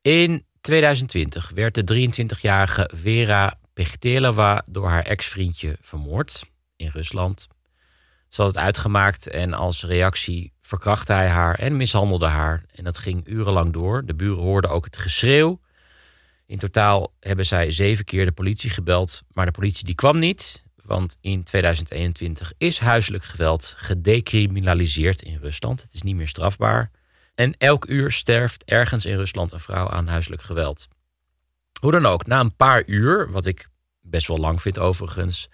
In 0.00 0.46
2020 0.60 1.50
werd 1.54 1.74
de 1.74 2.08
23-jarige 2.08 2.90
Vera 2.94 3.58
Pechteleva 3.72 4.62
door 4.70 4.88
haar 4.88 5.04
ex-vriendje 5.04 5.76
vermoord 5.80 6.42
in 6.76 6.88
Rusland. 6.88 7.46
Ze 8.28 8.42
had 8.42 8.50
het 8.50 8.62
uitgemaakt 8.62 9.28
en 9.28 9.52
als 9.54 9.84
reactie 9.84 10.52
verkrachtte 10.60 11.12
hij 11.12 11.28
haar 11.28 11.54
en 11.58 11.76
mishandelde 11.76 12.26
haar. 12.26 12.64
En 12.74 12.84
dat 12.84 12.98
ging 12.98 13.26
urenlang 13.28 13.72
door. 13.72 14.04
De 14.04 14.14
buren 14.14 14.42
hoorden 14.42 14.70
ook 14.70 14.84
het 14.84 14.96
geschreeuw. 14.96 15.60
In 16.46 16.58
totaal 16.58 17.14
hebben 17.20 17.46
zij 17.46 17.70
zeven 17.70 18.04
keer 18.04 18.24
de 18.24 18.32
politie 18.32 18.70
gebeld, 18.70 19.22
maar 19.32 19.46
de 19.46 19.52
politie 19.52 19.84
die 19.84 19.94
kwam 19.94 20.18
niet. 20.18 20.64
Want 20.86 21.16
in 21.20 21.42
2021 21.44 22.52
is 22.58 22.78
huiselijk 22.78 23.24
geweld 23.24 23.74
gedecriminaliseerd 23.76 25.22
in 25.22 25.36
Rusland. 25.36 25.82
Het 25.82 25.92
is 25.92 26.02
niet 26.02 26.16
meer 26.16 26.28
strafbaar. 26.28 26.90
En 27.34 27.54
elk 27.58 27.86
uur 27.88 28.12
sterft 28.12 28.64
ergens 28.64 29.06
in 29.06 29.16
Rusland 29.16 29.52
een 29.52 29.60
vrouw 29.60 29.88
aan 29.88 30.06
huiselijk 30.06 30.42
geweld. 30.42 30.88
Hoe 31.80 31.90
dan 31.90 32.06
ook, 32.06 32.26
na 32.26 32.40
een 32.40 32.56
paar 32.56 32.82
uur, 32.86 33.30
wat 33.30 33.46
ik 33.46 33.68
best 34.00 34.26
wel 34.26 34.38
lang 34.38 34.62
vind 34.62 34.78
overigens, 34.78 35.48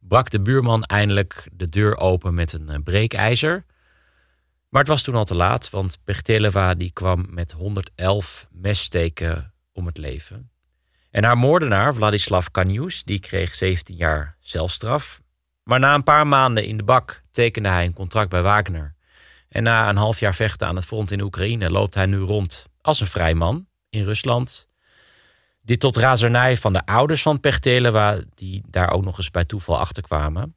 brak 0.00 0.30
de 0.30 0.40
buurman 0.40 0.82
eindelijk 0.82 1.48
de 1.52 1.68
deur 1.68 1.96
open 1.96 2.34
met 2.34 2.52
een 2.52 2.68
eh, 2.68 2.78
breekijzer. 2.84 3.64
Maar 4.68 4.80
het 4.80 4.90
was 4.90 5.02
toen 5.02 5.14
al 5.14 5.24
te 5.24 5.34
laat, 5.34 5.70
want 5.70 5.98
Pechteleva 6.04 6.74
die 6.74 6.92
kwam 6.92 7.26
met 7.30 7.52
111 7.52 8.48
messteken 8.50 9.52
om 9.72 9.86
het 9.86 9.96
leven. 9.96 10.50
En 11.10 11.24
haar 11.24 11.38
moordenaar, 11.38 11.94
Vladislav 11.94 12.46
Kanius, 12.50 13.04
die 13.04 13.18
kreeg 13.18 13.54
17 13.54 13.96
jaar 13.96 14.36
celstraf. 14.40 15.20
Maar 15.62 15.78
na 15.78 15.94
een 15.94 16.02
paar 16.02 16.26
maanden 16.26 16.64
in 16.64 16.76
de 16.76 16.82
bak 16.82 17.22
tekende 17.30 17.68
hij 17.68 17.84
een 17.84 17.92
contract 17.92 18.30
bij 18.30 18.42
Wagner. 18.42 18.94
En 19.48 19.62
na 19.62 19.88
een 19.88 19.96
half 19.96 20.20
jaar 20.20 20.34
vechten 20.34 20.66
aan 20.66 20.76
het 20.76 20.84
front 20.84 21.10
in 21.10 21.20
Oekraïne 21.20 21.70
loopt 21.70 21.94
hij 21.94 22.06
nu 22.06 22.18
rond 22.18 22.66
als 22.80 23.00
een 23.00 23.06
vrij 23.06 23.34
man 23.34 23.66
in 23.90 24.04
Rusland. 24.04 24.68
Dit 25.62 25.80
tot 25.80 25.96
razernij 25.96 26.56
van 26.56 26.72
de 26.72 26.86
ouders 26.86 27.22
van 27.22 27.40
Pechteleva, 27.40 28.18
die 28.34 28.62
daar 28.68 28.90
ook 28.90 29.04
nog 29.04 29.18
eens 29.18 29.30
bij 29.30 29.44
toeval 29.44 29.78
achter 29.78 30.02
kwamen. 30.02 30.56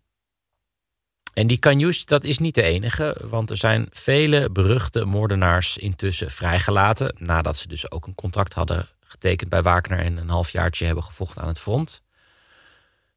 En 1.34 1.48
die 1.48 1.58
Kanjus, 1.58 2.06
dat 2.06 2.24
is 2.24 2.38
niet 2.38 2.56
de 2.56 2.62
enige, 2.62 3.18
want 3.24 3.50
er 3.50 3.58
zijn 3.58 3.88
vele 3.92 4.50
beruchte 4.50 5.06
moordenaars 5.06 5.78
intussen 5.78 6.32
vrijgelaten. 6.32 7.16
Nadat 7.18 7.58
ze 7.58 7.68
dus 7.68 7.92
ook 7.92 8.08
een 8.08 8.16
contract 8.16 8.54
hadden 8.54 8.90
getekend 9.12 9.50
bij 9.50 9.62
Wagner 9.62 10.00
en 10.00 10.18
een 10.18 10.30
halfjaartje 10.30 10.86
hebben 10.86 11.04
gevochten 11.04 11.42
aan 11.42 11.48
het 11.48 11.60
front. 11.60 12.04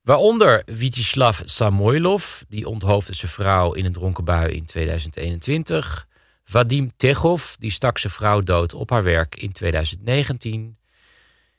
Waaronder 0.02 0.62
Vyacheslav 0.66 1.40
Samoilov, 1.44 2.40
die 2.48 2.68
onthoofde 2.68 3.14
zijn 3.14 3.30
vrouw 3.30 3.72
in 3.72 3.84
een 3.84 3.92
dronken 3.92 4.24
bui 4.24 4.52
in 4.52 4.64
2021. 4.64 6.06
Vadim 6.44 6.90
Techov, 6.96 7.54
die 7.58 7.70
stak 7.70 7.98
zijn 7.98 8.12
vrouw 8.12 8.40
dood 8.40 8.74
op 8.74 8.90
haar 8.90 9.02
werk 9.02 9.36
in 9.36 9.52
2019. 9.52 10.76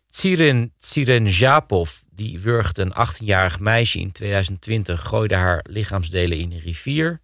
Tsirin 0.08 0.74
Tsirenjapov, 0.78 1.92
die 2.12 2.40
wurgde 2.40 2.82
een 2.82 3.08
18-jarig 3.08 3.60
meisje 3.60 4.00
in 4.00 4.12
2020, 4.12 5.02
gooide 5.08 5.36
haar 5.36 5.66
lichaamsdelen 5.70 6.38
in 6.38 6.52
een 6.52 6.60
rivier. 6.60 7.22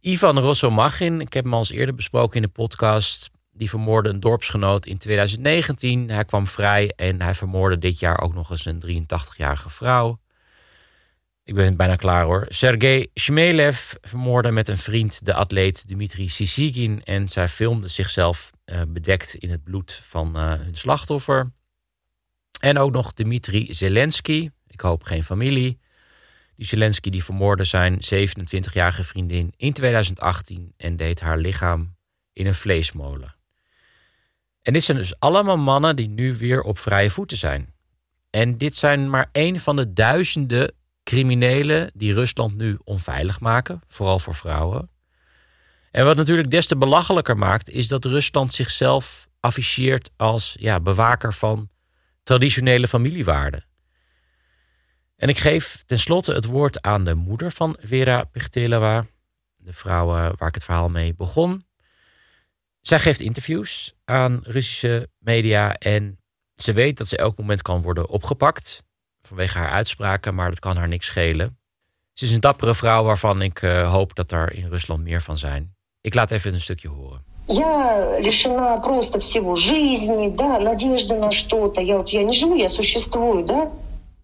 Ivan 0.00 0.38
Rossomachin, 0.38 1.20
ik 1.20 1.32
heb 1.32 1.44
hem 1.44 1.52
al 1.52 1.58
eens 1.58 1.70
eerder 1.70 1.94
besproken 1.94 2.36
in 2.36 2.42
de 2.42 2.48
podcast, 2.48 3.30
die 3.54 3.68
vermoordde 3.68 4.10
een 4.10 4.20
dorpsgenoot 4.20 4.86
in 4.86 4.98
2019. 4.98 6.10
Hij 6.10 6.24
kwam 6.24 6.46
vrij 6.46 6.92
en 6.96 7.22
hij 7.22 7.34
vermoordde 7.34 7.78
dit 7.78 7.98
jaar 7.98 8.20
ook 8.20 8.34
nog 8.34 8.50
eens 8.50 8.64
een 8.64 9.06
83-jarige 9.06 9.70
vrouw. 9.70 10.18
Ik 11.44 11.54
ben 11.54 11.76
bijna 11.76 11.96
klaar 11.96 12.24
hoor. 12.24 12.46
Sergei 12.48 13.10
Shmelev 13.20 13.92
vermoordde 14.00 14.50
met 14.50 14.68
een 14.68 14.78
vriend 14.78 15.24
de 15.24 15.34
atleet 15.34 15.88
Dmitri 15.88 16.28
Sisigin 16.28 17.04
en 17.04 17.28
zij 17.28 17.48
filmde 17.48 17.88
zichzelf 17.88 18.50
uh, 18.64 18.80
bedekt 18.88 19.34
in 19.34 19.50
het 19.50 19.64
bloed 19.64 19.92
van 19.92 20.36
uh, 20.36 20.52
hun 20.52 20.76
slachtoffer. 20.76 21.52
En 22.60 22.78
ook 22.78 22.92
nog 22.92 23.12
Dmitri 23.12 23.74
Zelensky. 23.74 24.50
Ik 24.66 24.80
hoop 24.80 25.04
geen 25.04 25.24
familie. 25.24 25.78
Die 26.56 26.66
Zelensky 26.66 27.10
die 27.10 27.24
vermoordde 27.24 27.64
zijn 27.64 28.00
27-jarige 28.14 29.04
vriendin 29.04 29.52
in 29.56 29.72
2018 29.72 30.74
en 30.76 30.96
deed 30.96 31.20
haar 31.20 31.38
lichaam 31.38 31.96
in 32.32 32.46
een 32.46 32.54
vleesmolen. 32.54 33.34
En 34.64 34.72
dit 34.72 34.84
zijn 34.84 34.96
dus 34.96 35.18
allemaal 35.18 35.56
mannen 35.56 35.96
die 35.96 36.08
nu 36.08 36.36
weer 36.36 36.62
op 36.62 36.78
vrije 36.78 37.10
voeten 37.10 37.36
zijn. 37.36 37.74
En 38.30 38.58
dit 38.58 38.74
zijn 38.74 39.10
maar 39.10 39.28
een 39.32 39.60
van 39.60 39.76
de 39.76 39.92
duizenden 39.92 40.74
criminelen 41.02 41.90
die 41.94 42.14
Rusland 42.14 42.56
nu 42.56 42.78
onveilig 42.84 43.40
maken, 43.40 43.82
vooral 43.86 44.18
voor 44.18 44.34
vrouwen. 44.34 44.90
En 45.90 46.04
wat 46.04 46.16
natuurlijk 46.16 46.50
des 46.50 46.66
te 46.66 46.76
belachelijker 46.76 47.38
maakt, 47.38 47.70
is 47.70 47.88
dat 47.88 48.04
Rusland 48.04 48.52
zichzelf 48.52 49.28
afficheert 49.40 50.10
als 50.16 50.56
ja, 50.58 50.80
bewaker 50.80 51.32
van 51.34 51.70
traditionele 52.22 52.88
familiewaarden. 52.88 53.64
En 55.16 55.28
ik 55.28 55.38
geef 55.38 55.82
tenslotte 55.86 56.32
het 56.32 56.44
woord 56.44 56.82
aan 56.82 57.04
de 57.04 57.14
moeder 57.14 57.50
van 57.50 57.76
Vera 57.80 58.24
Pichteleva, 58.24 59.06
de 59.56 59.72
vrouw 59.72 60.16
eh, 60.16 60.30
waar 60.38 60.48
ik 60.48 60.54
het 60.54 60.64
verhaal 60.64 60.88
mee 60.88 61.14
begon. 61.14 61.66
Zij 62.83 62.99
geeft 62.99 63.19
interviews 63.19 63.93
aan 64.05 64.39
Russische 64.43 65.09
media 65.17 65.75
en 65.75 66.19
ze 66.55 66.73
weet 66.73 66.97
dat 66.97 67.07
ze 67.07 67.17
elk 67.17 67.37
moment 67.37 67.61
kan 67.61 67.81
worden 67.81 68.09
opgepakt 68.09 68.83
vanwege 69.21 69.57
haar 69.57 69.69
uitspraken, 69.69 70.35
maar 70.35 70.49
dat 70.49 70.59
kan 70.59 70.77
haar 70.77 70.87
niks 70.87 71.05
schelen. 71.05 71.57
Ze 72.13 72.25
is 72.25 72.31
een 72.31 72.39
dappere 72.39 72.75
vrouw 72.75 73.03
waarvan 73.03 73.41
ik 73.41 73.61
uh, 73.61 73.91
hoop 73.91 74.15
dat 74.15 74.31
er 74.31 74.53
in 74.53 74.69
Rusland 74.69 75.03
meer 75.03 75.21
van 75.21 75.37
zijn. 75.37 75.75
Ik 76.01 76.13
laat 76.13 76.31
even 76.31 76.53
een 76.53 76.61
stukje 76.61 76.87
horen. 76.87 77.27
Я 77.45 78.19
лишена 78.19 78.77
просто 78.77 79.17
всего 79.19 79.55
жизни, 79.55 80.35
да, 80.35 80.59
надежды 80.59 81.15
на 81.15 81.31
что-то. 81.31 81.81
Я 81.81 81.97
вот 81.97 82.09
я 82.09 82.23
не 82.23 82.33
живу, 82.33 82.55
я 82.55 82.69
существую, 82.69 83.45
да. 83.45 83.71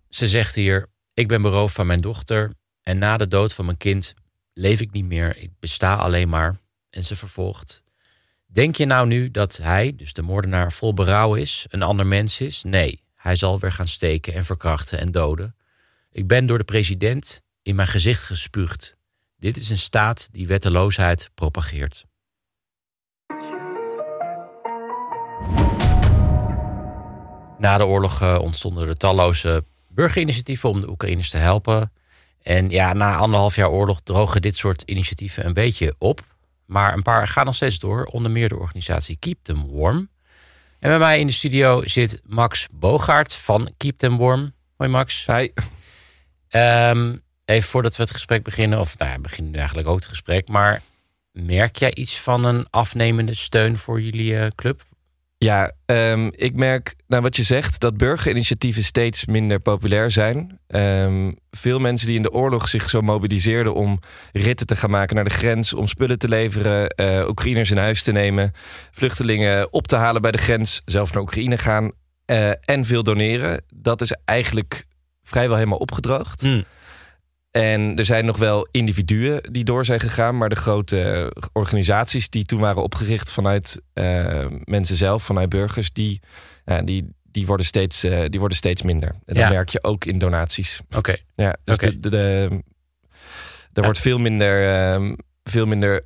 Ze 0.09 0.27
zegt 0.27 0.55
hier: 0.55 0.87
Ik 1.13 1.27
ben 1.27 1.41
beroofd 1.41 1.75
van 1.75 1.87
mijn 1.87 2.01
dochter 2.01 2.53
en 2.81 2.97
na 2.97 3.17
de 3.17 3.27
dood 3.27 3.53
van 3.53 3.65
mijn 3.65 3.77
kind 3.77 4.13
leef 4.53 4.79
ik 4.79 4.91
niet 4.91 5.05
meer. 5.05 5.37
Ik 5.37 5.49
besta 5.59 5.95
alleen 5.95 6.29
maar. 6.29 6.57
En 6.89 7.03
ze 7.03 7.15
vervolgt: 7.15 7.83
Denk 8.52 8.76
je 8.76 8.86
nou 8.86 9.06
nu 9.06 9.30
dat 9.30 9.56
hij, 9.56 9.92
dus 9.96 10.12
de 10.12 10.22
moordenaar, 10.22 10.72
vol 10.72 10.94
berouw 10.94 11.34
is, 11.34 11.66
een 11.68 11.82
ander 11.82 12.06
mens 12.06 12.40
is? 12.40 12.62
Nee, 12.62 13.02
hij 13.14 13.36
zal 13.36 13.58
weer 13.58 13.72
gaan 13.72 13.88
steken 13.88 14.34
en 14.34 14.44
verkrachten 14.44 14.98
en 14.98 15.10
doden. 15.10 15.54
Ik 16.10 16.26
ben 16.26 16.46
door 16.46 16.58
de 16.58 16.64
president 16.64 17.40
in 17.62 17.74
mijn 17.74 17.88
gezicht 17.88 18.22
gespuugd. 18.22 18.96
Dit 19.38 19.56
is 19.56 19.70
een 19.70 19.78
staat 19.78 20.28
die 20.32 20.46
wetteloosheid 20.46 21.30
propageert. 21.34 22.04
Na 27.58 27.78
de 27.78 27.86
oorlog 27.86 28.20
eh, 28.20 28.38
ontstonden 28.40 28.88
er 28.88 28.96
talloze 28.96 29.64
burgerinitiatieven 29.88 30.68
om 30.68 30.80
de 30.80 30.88
Oekraïners 30.88 31.30
te 31.30 31.38
helpen. 31.38 31.92
En 32.42 32.70
ja, 32.70 32.92
na 32.92 33.16
anderhalf 33.16 33.56
jaar 33.56 33.70
oorlog 33.70 34.00
drogen 34.00 34.42
dit 34.42 34.56
soort 34.56 34.82
initiatieven 34.82 35.46
een 35.46 35.54
beetje 35.54 35.94
op. 35.98 36.29
Maar 36.70 36.94
een 36.94 37.02
paar 37.02 37.28
gaan 37.28 37.44
nog 37.44 37.54
steeds 37.54 37.78
door. 37.78 38.04
Onder 38.04 38.30
meer 38.30 38.48
de 38.48 38.58
organisatie 38.58 39.16
Keep 39.16 39.38
Them 39.42 39.70
Warm. 39.70 40.08
En 40.78 40.88
bij 40.90 40.98
mij 40.98 41.18
in 41.18 41.26
de 41.26 41.32
studio 41.32 41.86
zit 41.86 42.20
Max 42.24 42.66
Bogaert 42.72 43.34
van 43.34 43.70
Keep 43.76 43.98
Them 43.98 44.18
Warm. 44.18 44.52
Hoi 44.76 44.90
Max. 44.90 45.26
Hi. 45.26 45.48
Um, 46.50 47.22
even 47.44 47.68
voordat 47.68 47.96
we 47.96 48.02
het 48.02 48.12
gesprek 48.12 48.42
beginnen, 48.42 48.78
of 48.78 48.98
nou 48.98 49.10
ja, 49.10 49.18
beginnen 49.18 49.52
nu 49.52 49.58
eigenlijk 49.58 49.88
ook 49.88 49.96
het 49.96 50.08
gesprek. 50.08 50.48
Maar 50.48 50.82
merk 51.32 51.76
jij 51.76 51.94
iets 51.94 52.20
van 52.20 52.44
een 52.44 52.66
afnemende 52.70 53.34
steun 53.34 53.78
voor 53.78 54.00
jullie 54.00 54.32
uh, 54.32 54.46
club? 54.54 54.82
Ja, 55.44 55.72
um, 55.86 56.30
ik 56.34 56.54
merk, 56.54 56.94
nou 57.06 57.22
wat 57.22 57.36
je 57.36 57.42
zegt, 57.42 57.80
dat 57.80 57.96
burgerinitiatieven 57.96 58.84
steeds 58.84 59.26
minder 59.26 59.60
populair 59.60 60.10
zijn. 60.10 60.60
Um, 60.68 61.36
veel 61.50 61.78
mensen 61.78 62.06
die 62.06 62.16
in 62.16 62.22
de 62.22 62.32
oorlog 62.32 62.68
zich 62.68 62.88
zo 62.88 63.00
mobiliseerden 63.00 63.74
om 63.74 63.98
ritten 64.32 64.66
te 64.66 64.76
gaan 64.76 64.90
maken 64.90 65.14
naar 65.14 65.24
de 65.24 65.30
grens, 65.30 65.74
om 65.74 65.86
spullen 65.86 66.18
te 66.18 66.28
leveren, 66.28 66.94
uh, 66.96 67.28
Oekraïners 67.28 67.70
in 67.70 67.76
huis 67.76 68.02
te 68.02 68.12
nemen, 68.12 68.52
vluchtelingen 68.90 69.72
op 69.72 69.86
te 69.86 69.96
halen 69.96 70.22
bij 70.22 70.30
de 70.30 70.38
grens, 70.38 70.82
zelf 70.84 71.12
naar 71.12 71.22
Oekraïne 71.22 71.58
gaan 71.58 71.92
uh, 72.26 72.50
en 72.60 72.84
veel 72.84 73.02
doneren. 73.02 73.64
Dat 73.74 74.00
is 74.00 74.16
eigenlijk 74.24 74.86
vrijwel 75.22 75.56
helemaal 75.56 75.78
opgedroogd. 75.78 76.42
Mm. 76.42 76.64
En 77.50 77.96
er 77.96 78.04
zijn 78.04 78.24
nog 78.24 78.38
wel 78.38 78.68
individuen 78.70 79.42
die 79.52 79.64
door 79.64 79.84
zijn 79.84 80.00
gegaan, 80.00 80.36
maar 80.36 80.48
de 80.48 80.56
grote 80.56 81.32
organisaties 81.52 82.28
die 82.28 82.44
toen 82.44 82.60
waren 82.60 82.82
opgericht 82.82 83.32
vanuit 83.32 83.80
uh, 83.94 84.46
mensen 84.64 84.96
zelf, 84.96 85.22
vanuit 85.22 85.48
burgers, 85.48 85.92
die, 85.92 86.20
uh, 86.64 86.78
die, 86.84 87.08
die, 87.22 87.46
worden, 87.46 87.66
steeds, 87.66 88.04
uh, 88.04 88.24
die 88.28 88.40
worden 88.40 88.58
steeds 88.58 88.82
minder. 88.82 89.08
En 89.08 89.34
dat 89.34 89.36
ja. 89.36 89.48
merk 89.48 89.68
je 89.68 89.84
ook 89.84 90.04
in 90.04 90.18
donaties. 90.18 90.80
Oké. 90.86 90.98
Okay. 90.98 91.22
Ja, 91.34 91.56
dus 91.64 91.74
okay. 91.74 91.90
de, 91.90 92.00
de, 92.00 92.08
de, 92.10 92.62
er 93.72 93.82
wordt 93.82 93.98
veel 93.98 94.18
minder, 94.18 94.72
ehm, 94.72 95.14
veel 95.44 95.66
minder 95.66 96.04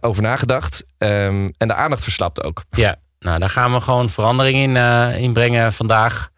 over 0.00 0.22
nagedacht. 0.22 0.84
Um, 0.98 1.52
en 1.58 1.68
de 1.68 1.74
aandacht 1.74 2.02
verslapt 2.02 2.42
ook. 2.42 2.64
Ja, 2.70 2.96
nou 3.18 3.38
daar 3.38 3.50
gaan 3.50 3.72
we 3.72 3.80
gewoon 3.80 4.10
verandering 4.10 4.62
in, 4.62 4.76
inbrengen 5.20 5.72
vandaag. 5.72 6.30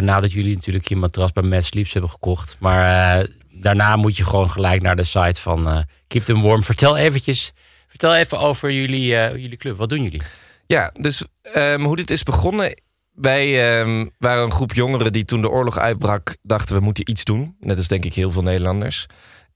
nadat 0.00 0.32
jullie 0.32 0.54
natuurlijk 0.54 0.88
je 0.88 0.96
matras 0.96 1.32
bij 1.32 1.42
Mad 1.42 1.64
Sleeps 1.64 1.92
hebben 1.92 2.10
gekocht. 2.10 2.56
Maar 2.58 3.26
daarna 3.60 3.96
moet 3.96 4.16
je 4.16 4.24
gewoon 4.24 4.50
gelijk 4.50 4.82
naar 4.82 4.96
de 4.96 5.04
site 5.04 5.40
van 5.40 5.68
uh, 5.68 5.78
Keep 6.06 6.22
Them 6.24 6.42
Warm. 6.42 6.62
Vertel 6.62 6.96
eventjes, 6.96 7.52
vertel 7.88 8.14
even 8.14 8.38
over 8.38 8.72
jullie, 8.72 9.12
uh, 9.12 9.30
jullie 9.30 9.56
club. 9.56 9.76
Wat 9.76 9.88
doen 9.88 10.02
jullie? 10.02 10.22
Ja, 10.66 10.90
dus 11.00 11.24
um, 11.56 11.84
hoe 11.84 11.96
dit 11.96 12.10
is 12.10 12.22
begonnen. 12.22 12.82
Wij 13.12 13.80
um, 13.80 14.10
waren 14.18 14.44
een 14.44 14.52
groep 14.52 14.74
jongeren 14.74 15.12
die 15.12 15.24
toen 15.24 15.40
de 15.40 15.50
oorlog 15.50 15.78
uitbrak, 15.78 16.36
dachten 16.42 16.76
we 16.76 16.82
moeten 16.82 17.10
iets 17.10 17.24
doen. 17.24 17.56
Net 17.60 17.76
als 17.76 17.88
denk 17.88 18.04
ik 18.04 18.14
heel 18.14 18.32
veel 18.32 18.42
Nederlanders. 18.42 19.06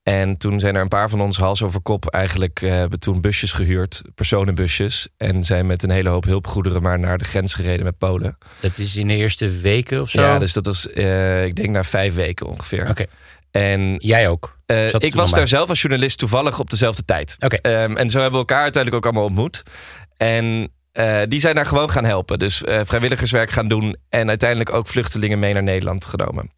En 0.03 0.37
toen 0.37 0.61
zijn 0.61 0.75
er 0.75 0.83
een 0.83 0.89
paar 0.89 1.09
van 1.09 1.21
ons 1.21 1.39
hals 1.39 1.63
over 1.63 1.81
kop 1.81 2.07
eigenlijk 2.07 2.61
uh, 2.61 2.71
hebben 2.71 3.01
toen 3.01 3.21
busjes 3.21 3.53
gehuurd, 3.53 4.03
personenbusjes. 4.15 5.09
En 5.17 5.45
zijn 5.45 5.67
met 5.67 5.83
een 5.83 5.91
hele 5.91 6.09
hoop 6.09 6.25
hulpgoederen 6.25 6.83
maar 6.83 6.99
naar 6.99 7.19
de 7.19 7.25
grens 7.25 7.55
gereden 7.55 7.85
met 7.85 7.99
Polen. 7.99 8.39
Dat 8.61 8.79
is 8.79 8.97
in 8.97 9.09
de 9.09 9.17
eerste 9.17 9.49
weken 9.49 10.01
of 10.01 10.11
zo? 10.11 10.21
Ja, 10.21 10.39
dus 10.39 10.53
dat 10.53 10.67
was, 10.67 10.87
uh, 10.87 11.45
ik 11.45 11.57
denk 11.57 11.69
na 11.69 11.85
vijf 11.85 12.15
weken 12.15 12.47
ongeveer. 12.47 12.81
Oké. 12.81 12.91
Okay. 12.91 13.07
En 13.51 13.97
jij 13.97 14.29
ook? 14.29 14.59
Uh, 14.67 14.93
ik 14.93 15.15
was 15.15 15.31
daar 15.31 15.49
zelf 15.49 15.69
als 15.69 15.81
journalist 15.81 16.19
toevallig 16.19 16.59
op 16.59 16.71
dezelfde 16.71 17.05
tijd. 17.05 17.37
Okay. 17.39 17.83
Um, 17.83 17.97
en 17.97 18.11
zo 18.11 18.21
hebben 18.21 18.41
we 18.41 18.47
elkaar 18.47 18.63
uiteindelijk 18.63 19.05
ook 19.05 19.13
allemaal 19.13 19.29
ontmoet. 19.29 19.63
En 20.17 20.73
uh, 20.93 21.21
die 21.29 21.41
zijn 21.41 21.55
daar 21.55 21.67
gewoon 21.67 21.91
gaan 21.91 22.05
helpen. 22.05 22.39
Dus 22.39 22.63
uh, 22.63 22.81
vrijwilligerswerk 22.85 23.51
gaan 23.51 23.69
doen. 23.69 23.97
En 24.09 24.29
uiteindelijk 24.29 24.73
ook 24.73 24.87
vluchtelingen 24.87 25.39
mee 25.39 25.53
naar 25.53 25.63
Nederland 25.63 26.07
genomen. 26.07 26.53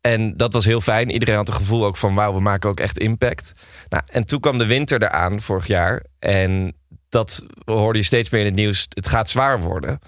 En 0.00 0.36
dat 0.36 0.52
was 0.52 0.64
heel 0.64 0.80
fijn. 0.80 1.10
Iedereen 1.10 1.36
had 1.36 1.46
het 1.46 1.56
gevoel 1.56 1.84
ook 1.84 1.96
van 1.96 2.14
wauw, 2.14 2.34
we 2.34 2.40
maken 2.40 2.70
ook 2.70 2.80
echt 2.80 2.98
impact. 2.98 3.52
Nou, 3.88 4.02
en 4.06 4.24
toen 4.24 4.40
kwam 4.40 4.58
de 4.58 4.66
winter 4.66 5.02
eraan 5.02 5.40
vorig 5.40 5.66
jaar. 5.66 6.04
En 6.18 6.76
dat 7.08 7.46
hoorde 7.64 7.98
je 7.98 8.04
steeds 8.04 8.30
meer 8.30 8.40
in 8.40 8.46
het 8.46 8.54
nieuws. 8.54 8.86
Het 8.88 9.08
gaat 9.08 9.30
zwaar 9.30 9.60
worden. 9.60 9.98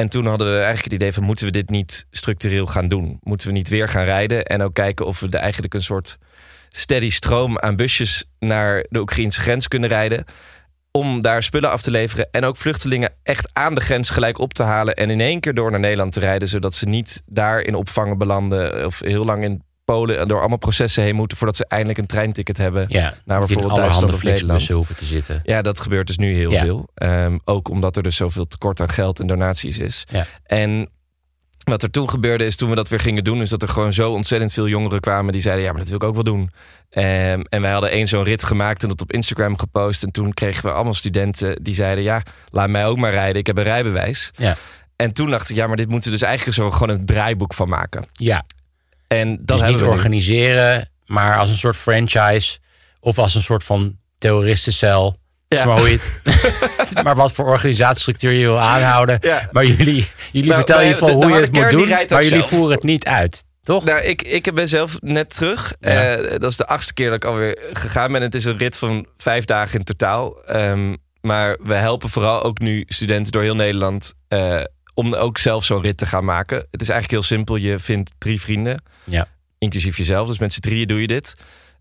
En 0.00 0.08
toen 0.08 0.26
hadden 0.26 0.46
we 0.46 0.54
eigenlijk 0.54 0.84
het 0.84 0.92
idee 0.92 1.12
van 1.12 1.22
moeten 1.22 1.44
we 1.44 1.52
dit 1.52 1.70
niet 1.70 2.06
structureel 2.10 2.66
gaan 2.66 2.88
doen? 2.88 3.18
Moeten 3.22 3.46
we 3.46 3.52
niet 3.52 3.68
weer 3.68 3.88
gaan 3.88 4.04
rijden 4.04 4.44
en 4.44 4.62
ook 4.62 4.74
kijken 4.74 5.06
of 5.06 5.20
we 5.20 5.28
er 5.28 5.38
eigenlijk 5.38 5.74
een 5.74 5.82
soort 5.82 6.18
steady 6.68 7.10
stroom 7.10 7.58
aan 7.58 7.76
busjes 7.76 8.24
naar 8.38 8.86
de 8.88 8.98
Oekraïnse 8.98 9.40
grens 9.40 9.68
kunnen 9.68 9.88
rijden. 9.88 10.24
Om 10.90 11.22
daar 11.22 11.42
spullen 11.42 11.70
af 11.70 11.82
te 11.82 11.90
leveren 11.90 12.28
en 12.30 12.44
ook 12.44 12.56
vluchtelingen 12.56 13.12
echt 13.22 13.50
aan 13.52 13.74
de 13.74 13.80
grens 13.80 14.10
gelijk 14.10 14.38
op 14.38 14.54
te 14.54 14.62
halen 14.62 14.94
en 14.94 15.10
in 15.10 15.20
één 15.20 15.40
keer 15.40 15.54
door 15.54 15.70
naar 15.70 15.80
Nederland 15.80 16.12
te 16.12 16.20
rijden, 16.20 16.48
zodat 16.48 16.74
ze 16.74 16.88
niet 16.88 17.22
daar 17.26 17.60
in 17.60 17.74
opvangen 17.74 18.18
belanden 18.18 18.86
of 18.86 18.98
heel 18.98 19.24
lang 19.24 19.44
in 19.44 19.62
Polen 19.90 20.28
door 20.28 20.38
allemaal 20.38 20.58
processen 20.58 21.02
heen 21.02 21.14
moeten 21.14 21.36
voordat 21.36 21.56
ze 21.56 21.64
eindelijk 21.66 21.98
een 21.98 22.06
treinticket 22.06 22.58
hebben 22.58 22.86
ja, 22.88 23.14
naar 23.24 23.38
bijvoorbeeld 23.38 23.76
Duitsland 23.76 24.14
of 24.14 24.22
Nederland. 24.22 24.68
hoeven 24.68 24.96
te 24.96 25.04
zitten. 25.04 25.40
Ja, 25.42 25.62
dat 25.62 25.80
gebeurt 25.80 26.06
dus 26.06 26.16
nu 26.16 26.34
heel 26.34 26.50
ja. 26.50 26.60
veel. 26.60 26.88
Um, 26.94 27.40
ook 27.44 27.68
omdat 27.68 27.96
er 27.96 28.02
dus 28.02 28.16
zoveel 28.16 28.46
tekort 28.46 28.80
aan 28.80 28.88
geld 28.88 29.20
en 29.20 29.26
donaties 29.26 29.78
is. 29.78 30.04
Ja. 30.10 30.26
En 30.44 30.88
wat 31.64 31.82
er 31.82 31.90
toen 31.90 32.10
gebeurde 32.10 32.44
is 32.44 32.56
toen 32.56 32.68
we 32.68 32.74
dat 32.74 32.88
weer 32.88 33.00
gingen 33.00 33.24
doen, 33.24 33.40
is 33.40 33.50
dat 33.50 33.62
er 33.62 33.68
gewoon 33.68 33.92
zo 33.92 34.12
ontzettend 34.12 34.52
veel 34.52 34.68
jongeren 34.68 35.00
kwamen 35.00 35.32
die 35.32 35.42
zeiden: 35.42 35.64
ja, 35.64 35.70
maar 35.70 35.80
dat 35.80 35.88
wil 35.88 35.98
ik 35.98 36.04
ook 36.04 36.14
wel 36.14 36.24
doen. 36.24 36.40
Um, 36.40 37.42
en 37.42 37.60
wij 37.60 37.70
hadden 37.70 37.90
één 37.90 38.08
zo'n 38.08 38.22
rit 38.24 38.44
gemaakt 38.44 38.82
en 38.82 38.88
dat 38.88 39.02
op 39.02 39.12
Instagram 39.12 39.58
gepost. 39.58 40.02
En 40.02 40.10
toen 40.10 40.34
kregen 40.34 40.64
we 40.64 40.72
allemaal 40.72 40.94
studenten 40.94 41.62
die 41.62 41.74
zeiden: 41.74 42.04
ja, 42.04 42.22
laat 42.50 42.68
mij 42.68 42.86
ook 42.86 42.98
maar 42.98 43.12
rijden. 43.12 43.36
Ik 43.36 43.46
heb 43.46 43.56
een 43.56 43.64
rijbewijs. 43.64 44.30
Ja. 44.36 44.56
En 44.96 45.12
toen 45.12 45.30
dacht 45.30 45.50
ik, 45.50 45.56
ja, 45.56 45.66
maar 45.66 45.76
dit 45.76 45.88
moeten 45.88 46.10
we 46.10 46.18
dus 46.18 46.26
eigenlijk 46.26 46.56
zo 46.56 46.70
gewoon 46.70 46.96
een 46.98 47.04
draaiboek 47.04 47.54
van 47.54 47.68
maken. 47.68 48.04
Ja. 48.12 48.44
En 49.18 49.38
dat 49.40 49.58
dus 49.58 49.68
niet 49.68 49.78
we 49.78 49.84
nu. 49.84 49.90
organiseren, 49.90 50.90
maar 51.06 51.38
als 51.38 51.50
een 51.50 51.56
soort 51.56 51.76
franchise 51.76 52.58
of 53.00 53.18
als 53.18 53.34
een 53.34 53.42
soort 53.42 53.64
van 53.64 53.96
terroristencel. 54.18 55.18
Ja. 55.48 55.64
Maar, 55.64 55.78
hoe 55.78 55.90
je, 55.90 55.98
maar 57.04 57.14
wat 57.16 57.32
voor 57.32 57.46
organisatiestructuur 57.46 58.32
je 58.32 58.46
wil 58.46 58.60
aanhouden. 58.60 59.18
Ja. 59.20 59.48
Maar 59.52 59.64
jullie, 59.66 60.08
jullie 60.32 60.48
Nou, 60.50 60.54
vertellen 60.54 60.84
ieder 60.84 60.98
geval 60.98 61.20
de- 61.20 61.26
hoe 61.26 61.34
je 61.34 61.40
het 61.40 61.52
moet 61.52 61.70
doen. 61.70 61.88
Maar 61.88 62.24
jullie 62.24 62.42
voeren 62.42 62.74
het 62.74 62.82
niet 62.84 63.04
uit. 63.06 63.44
Toch? 63.62 63.84
Nou, 63.84 64.00
ik, 64.00 64.22
ik 64.22 64.54
ben 64.54 64.68
zelf 64.68 65.00
net 65.00 65.34
terug. 65.34 65.72
Ja. 65.80 66.14
Eh, 66.16 66.30
dat 66.38 66.50
is 66.50 66.56
de 66.56 66.66
achtste 66.66 66.92
keer 66.94 67.06
dat 67.06 67.16
ik 67.16 67.24
alweer 67.24 67.58
gegaan 67.72 68.12
ben. 68.12 68.22
Het 68.22 68.34
is 68.34 68.44
een 68.44 68.58
rit 68.58 68.78
van 68.78 69.06
vijf 69.16 69.44
dagen 69.44 69.78
in 69.78 69.84
totaal. 69.84 70.42
Ehm, 70.44 70.94
maar 71.20 71.56
we 71.62 71.74
helpen 71.74 72.08
vooral 72.08 72.42
ook 72.42 72.58
nu 72.58 72.84
studenten 72.88 73.32
door 73.32 73.42
heel 73.42 73.54
Nederland... 73.54 74.14
eh, 74.28 74.60
om 74.94 75.14
ook 75.14 75.38
zelf 75.38 75.64
zo'n 75.64 75.82
rit 75.82 75.96
te 75.96 76.06
gaan 76.06 76.24
maken. 76.24 76.56
Het 76.70 76.80
is 76.80 76.88
eigenlijk 76.88 77.10
heel 77.10 77.36
simpel. 77.36 77.56
Je 77.56 77.78
vindt 77.78 78.12
drie 78.18 78.40
vrienden, 78.40 78.82
Ja. 79.04 79.28
inclusief 79.58 79.96
jezelf. 79.96 80.28
Dus 80.28 80.38
met 80.38 80.52
z'n 80.52 80.60
drieën 80.60 80.86
doe 80.88 81.00
je 81.00 81.06
dit. 81.06 81.34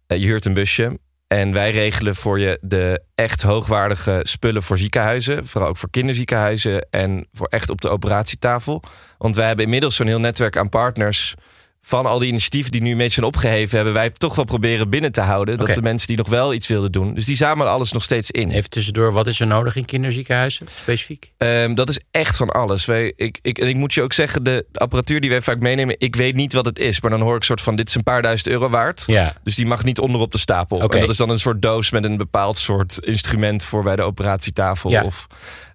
Eh, 0.08 0.18
je 0.18 0.26
huurt 0.26 0.46
een 0.46 0.54
busje. 0.54 1.00
En 1.28 1.52
wij 1.54 1.72
regelen 1.72 2.16
voor 2.16 2.40
je 2.40 2.58
de 2.62 3.02
echt 3.16 3.42
hoogwaardige 3.42 4.20
spullen 4.24 4.64
voor 4.64 4.78
ziekenhuizen. 4.78 5.46
Vooral 5.48 5.70
ook 5.70 5.78
voor 5.78 5.90
kinderziekenhuizen. 5.90 6.88
En 6.90 7.28
voor 7.34 7.48
echt 7.48 7.70
op 7.70 7.82
de 7.82 7.90
operatietafel. 7.90 8.84
Want 9.18 9.36
wij 9.36 9.48
hebben 9.48 9.66
inmiddels 9.66 9.96
zo'n 9.96 10.08
heel 10.08 10.20
netwerk 10.20 10.58
aan 10.58 10.70
partners 10.70 11.36
van 11.82 12.06
al 12.06 12.20
die 12.20 12.28
initiatieven 12.28 12.72
die 12.72 12.82
nu 12.82 12.96
beetje 12.96 13.14
zijn 13.14 13.26
opgeheven, 13.26 13.76
hebben 13.76 13.94
wij 13.94 14.10
toch 14.10 14.36
wel 14.36 14.46
proberen 14.46 14.90
binnen 14.90 15.12
te 15.12 15.22
houden. 15.22 15.58
Dat 15.58 15.76
de 15.76 15.82
mensen 15.82 16.08
die 16.08 16.18
nog 16.18 16.30
wel 16.30 16.54
iets 16.54 16.68
wilden 16.68 16.92
doen. 16.92 17.14
Dus 17.14 17.26
die 17.26 17.36
zamelen 17.36 17.72
alles 17.72 17.92
nog 17.92 18.04
steeds 18.04 18.32
in. 18.32 18.52
Even 18.52 18.70
tussendoor, 18.70 19.12
wat 19.12 19.28
is 19.28 19.40
er 19.40 19.48
nodig 19.48 19.76
in 19.76 19.86
kinderziekenhuizen 19.86 20.68
specifiek? 20.82 21.32
Ehm, 21.38 21.74
dat 21.74 21.90
is 21.90 22.00
echt 22.12 22.38
van 22.38 22.50
alles. 22.50 22.86
Wij, 22.86 23.14
ik, 23.16 23.40
ik, 23.42 23.58
en 23.58 23.68
ik 23.68 23.76
moet 23.76 23.94
je 23.94 24.02
ook 24.02 24.14
zeggen, 24.14 24.44
de 24.44 24.66
apparatuur 24.74 25.22
die 25.22 25.30
wij 25.30 25.42
vaak 25.42 25.60
meenemen, 25.60 25.96
ik 26.00 26.16
weet 26.16 26.36
niet 26.36 26.54
wat 26.54 26.66
het 26.66 26.80
is. 26.80 27.02
Maar 27.02 27.12
dan 27.12 27.22
hoor 27.22 27.36
ik 27.36 27.44
soort 27.44 27.62
van, 27.62 27.76
dit 27.76 27.88
is 27.88 27.96
een 27.96 28.04
paar 28.04 28.22
duizend 28.22 28.48
euro 28.48 28.70
waard. 28.70 29.04
Ja, 29.08 29.34
Dus 29.44 29.56
die 29.56 29.66
mag 29.66 29.84
niet 29.84 30.00
onderop 30.00 30.32
de 30.32 30.38
stapel. 30.38 30.82
En 30.82 31.00
dat 31.00 31.10
is 31.10 31.18
dan 31.18 31.30
een 31.30 31.40
soort 31.40 31.62
doos 31.62 31.92
met 31.92 32.06
een 32.06 32.18
bepaald 32.18 32.58
soort 32.58 33.00
instrument 33.00 33.64
voor 33.64 33.84
bij 33.84 33.96
de 33.96 34.02
operatietafel. 34.02 34.90
Ja. 34.90 35.04
Of, 35.04 35.28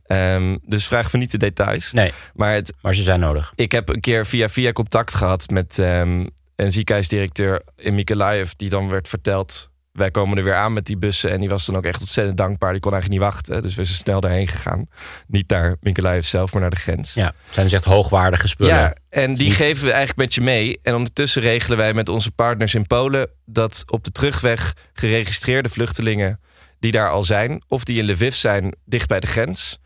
ehm, 0.07 0.57
dus 0.63 0.87
vraag 0.87 1.13
me 1.13 1.19
niet 1.19 1.31
de 1.31 1.39
details. 1.39 1.93
nee, 1.93 2.13
Maar 2.35 2.53
het, 2.55 2.73
maar 2.81 2.95
ze 2.95 3.03
zijn 3.03 3.21
nodig. 3.21 3.53
ik 3.55 3.73
heb 3.73 3.89
een 3.89 4.01
keer 4.01 4.27
via 4.27 4.49
via 4.49 4.73
contact 4.73 5.15
gehad 5.15 5.51
met 5.51 5.79
ehm, 5.79 6.27
een 6.57 6.73
ziekenhuisdirecteur 6.73 7.63
in 7.77 7.95
Mykolaiv, 7.95 8.51
die 8.57 8.69
dan 8.69 8.89
werd 8.89 9.09
verteld. 9.09 9.73
Wij 9.93 10.11
komen 10.11 10.39
er 10.39 10.45
weer 10.45 10.55
aan 10.55 10.73
met 10.73 10.87
die 10.87 10.97
bussen. 10.97 11.31
En 11.31 11.41
die 11.41 11.49
was 11.49 11.67
dan 11.67 11.77
ook 11.77 11.85
echt 11.85 12.01
ontzettend 12.01 12.37
dankbaar. 12.37 12.73
Die 12.73 12.81
kon 12.81 12.93
eigenlijk 12.93 13.23
niet 13.23 13.33
wachten. 13.33 13.63
Dus 13.63 13.75
we 13.75 13.85
zijn 13.85 13.99
snel 13.99 14.21
daarheen 14.21 14.49
gegaan. 14.49 14.89
Niet 15.27 15.49
naar 15.51 15.77
Mykolaiv 15.81 16.27
zelf, 16.27 16.53
maar 16.53 16.61
naar 16.61 16.71
de 16.71 16.77
grens. 16.77 17.15
Ja, 17.15 17.33
zijn 17.51 17.67
dus 17.67 17.75
echt 17.75 17.85
hoogwaardige 17.85 18.49
spullen. 18.49 18.75
Ja, 18.75 18.95
en 19.09 19.35
die 19.35 19.51
geven 19.51 19.85
we 19.85 19.91
eigenlijk 19.91 20.19
met 20.19 20.35
je 20.35 20.41
mee. 20.41 20.79
En 20.83 20.95
ondertussen 20.95 21.43
regelen 21.43 21.79
wij 21.79 21.95
met 21.95 22.09
onze 22.09 22.31
partners 22.31 22.75
in 22.75 22.87
Polen 22.87 23.31
dat 23.47 23.85
op 23.87 24.05
de 24.05 24.11
terugweg 24.11 24.75
geregistreerde 24.93 25.69
vluchtelingen 25.69 26.41
die 26.81 26.93
daar 26.93 27.11
al 27.11 27.25
zijn, 27.25 27.63
of 27.69 27.85
die 27.85 27.99
in 27.99 28.11
Lviv 28.11 28.35
zijn, 28.35 28.75
dicht 28.85 29.09
bij 29.09 29.21
de 29.21 29.27
grens, 29.27 29.79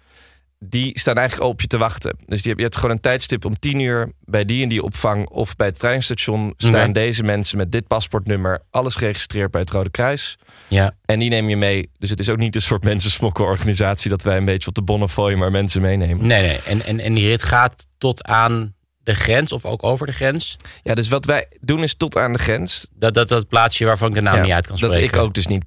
die 0.58 0.98
staan 0.98 1.16
eigenlijk 1.16 1.50
op 1.50 1.60
je 1.60 1.66
te 1.66 1.78
wachten. 1.78 2.16
Dus 2.26 2.38
die 2.40 2.48
heb, 2.48 2.56
je 2.56 2.62
hebt 2.64 2.76
gewoon 2.76 2.90
een 2.90 3.00
tijdstip 3.00 3.44
om 3.44 3.58
tien 3.58 3.80
uur 3.80 4.12
bij 4.24 4.44
die 4.44 4.62
en 4.62 4.68
die 4.68 4.82
opvang 4.82 5.28
of 5.28 5.56
bij 5.56 5.66
het 5.66 5.78
treinstation 5.78 6.54
staan 6.56 6.92
deze 6.92 7.22
mensen 7.22 7.56
met 7.58 7.72
dit 7.72 7.86
paspoortnummer, 7.86 8.60
alles 8.70 8.94
geregistreerd 8.94 9.50
bij 9.50 9.60
het 9.60 9.70
Rode 9.70 9.90
Kruis. 9.90 10.36
ja. 10.68 10.96
En 11.04 11.18
die 11.18 11.30
neem 11.30 11.48
je 11.48 11.56
mee. 11.56 11.90
Dus 11.98 12.10
het 12.10 12.20
is 12.20 12.28
ook 12.28 12.38
niet 12.38 12.54
een 12.54 12.62
soort 12.62 12.84
mensensmokkelorganisatie 12.84 14.10
dat 14.10 14.22
wij 14.22 14.36
een 14.36 14.44
beetje 14.44 14.68
op 14.68 14.74
de 14.74 14.82
Bonnefoy 14.82 15.34
maar 15.34 15.50
mensen 15.50 15.80
meenemen. 15.82 16.26
Nee, 16.26 16.42
nee. 16.42 16.58
En, 16.66 16.84
en, 16.84 17.00
en 17.00 17.14
die 17.14 17.28
rit 17.28 17.42
gaat 17.42 17.86
tot 17.98 18.24
aan 18.24 18.74
de 19.02 19.14
grens 19.14 19.52
of 19.52 19.64
ook 19.64 19.82
over 19.84 20.06
de 20.06 20.12
grens. 20.12 20.56
Ja, 20.82 20.94
dus 20.94 21.08
wat 21.08 21.24
wij 21.24 21.46
doen 21.60 21.82
is 21.82 21.94
tot 21.94 22.16
aan 22.16 22.32
de 22.32 22.38
grens. 22.38 22.88
Dat, 22.94 23.14
dat, 23.14 23.28
dat 23.28 23.48
plaatsje 23.48 23.84
waarvan 23.84 24.08
ik 24.08 24.14
de 24.14 24.20
naam 24.20 24.34
Ja, 24.36 24.42
niet 24.42 24.52
uit 24.52 24.66
kan 24.66 24.76
dat 24.76 24.94
spreken. 24.94 25.18
ik 25.18 25.24
ook 25.24 25.34
dus 25.34 25.46
niet. 25.46 25.64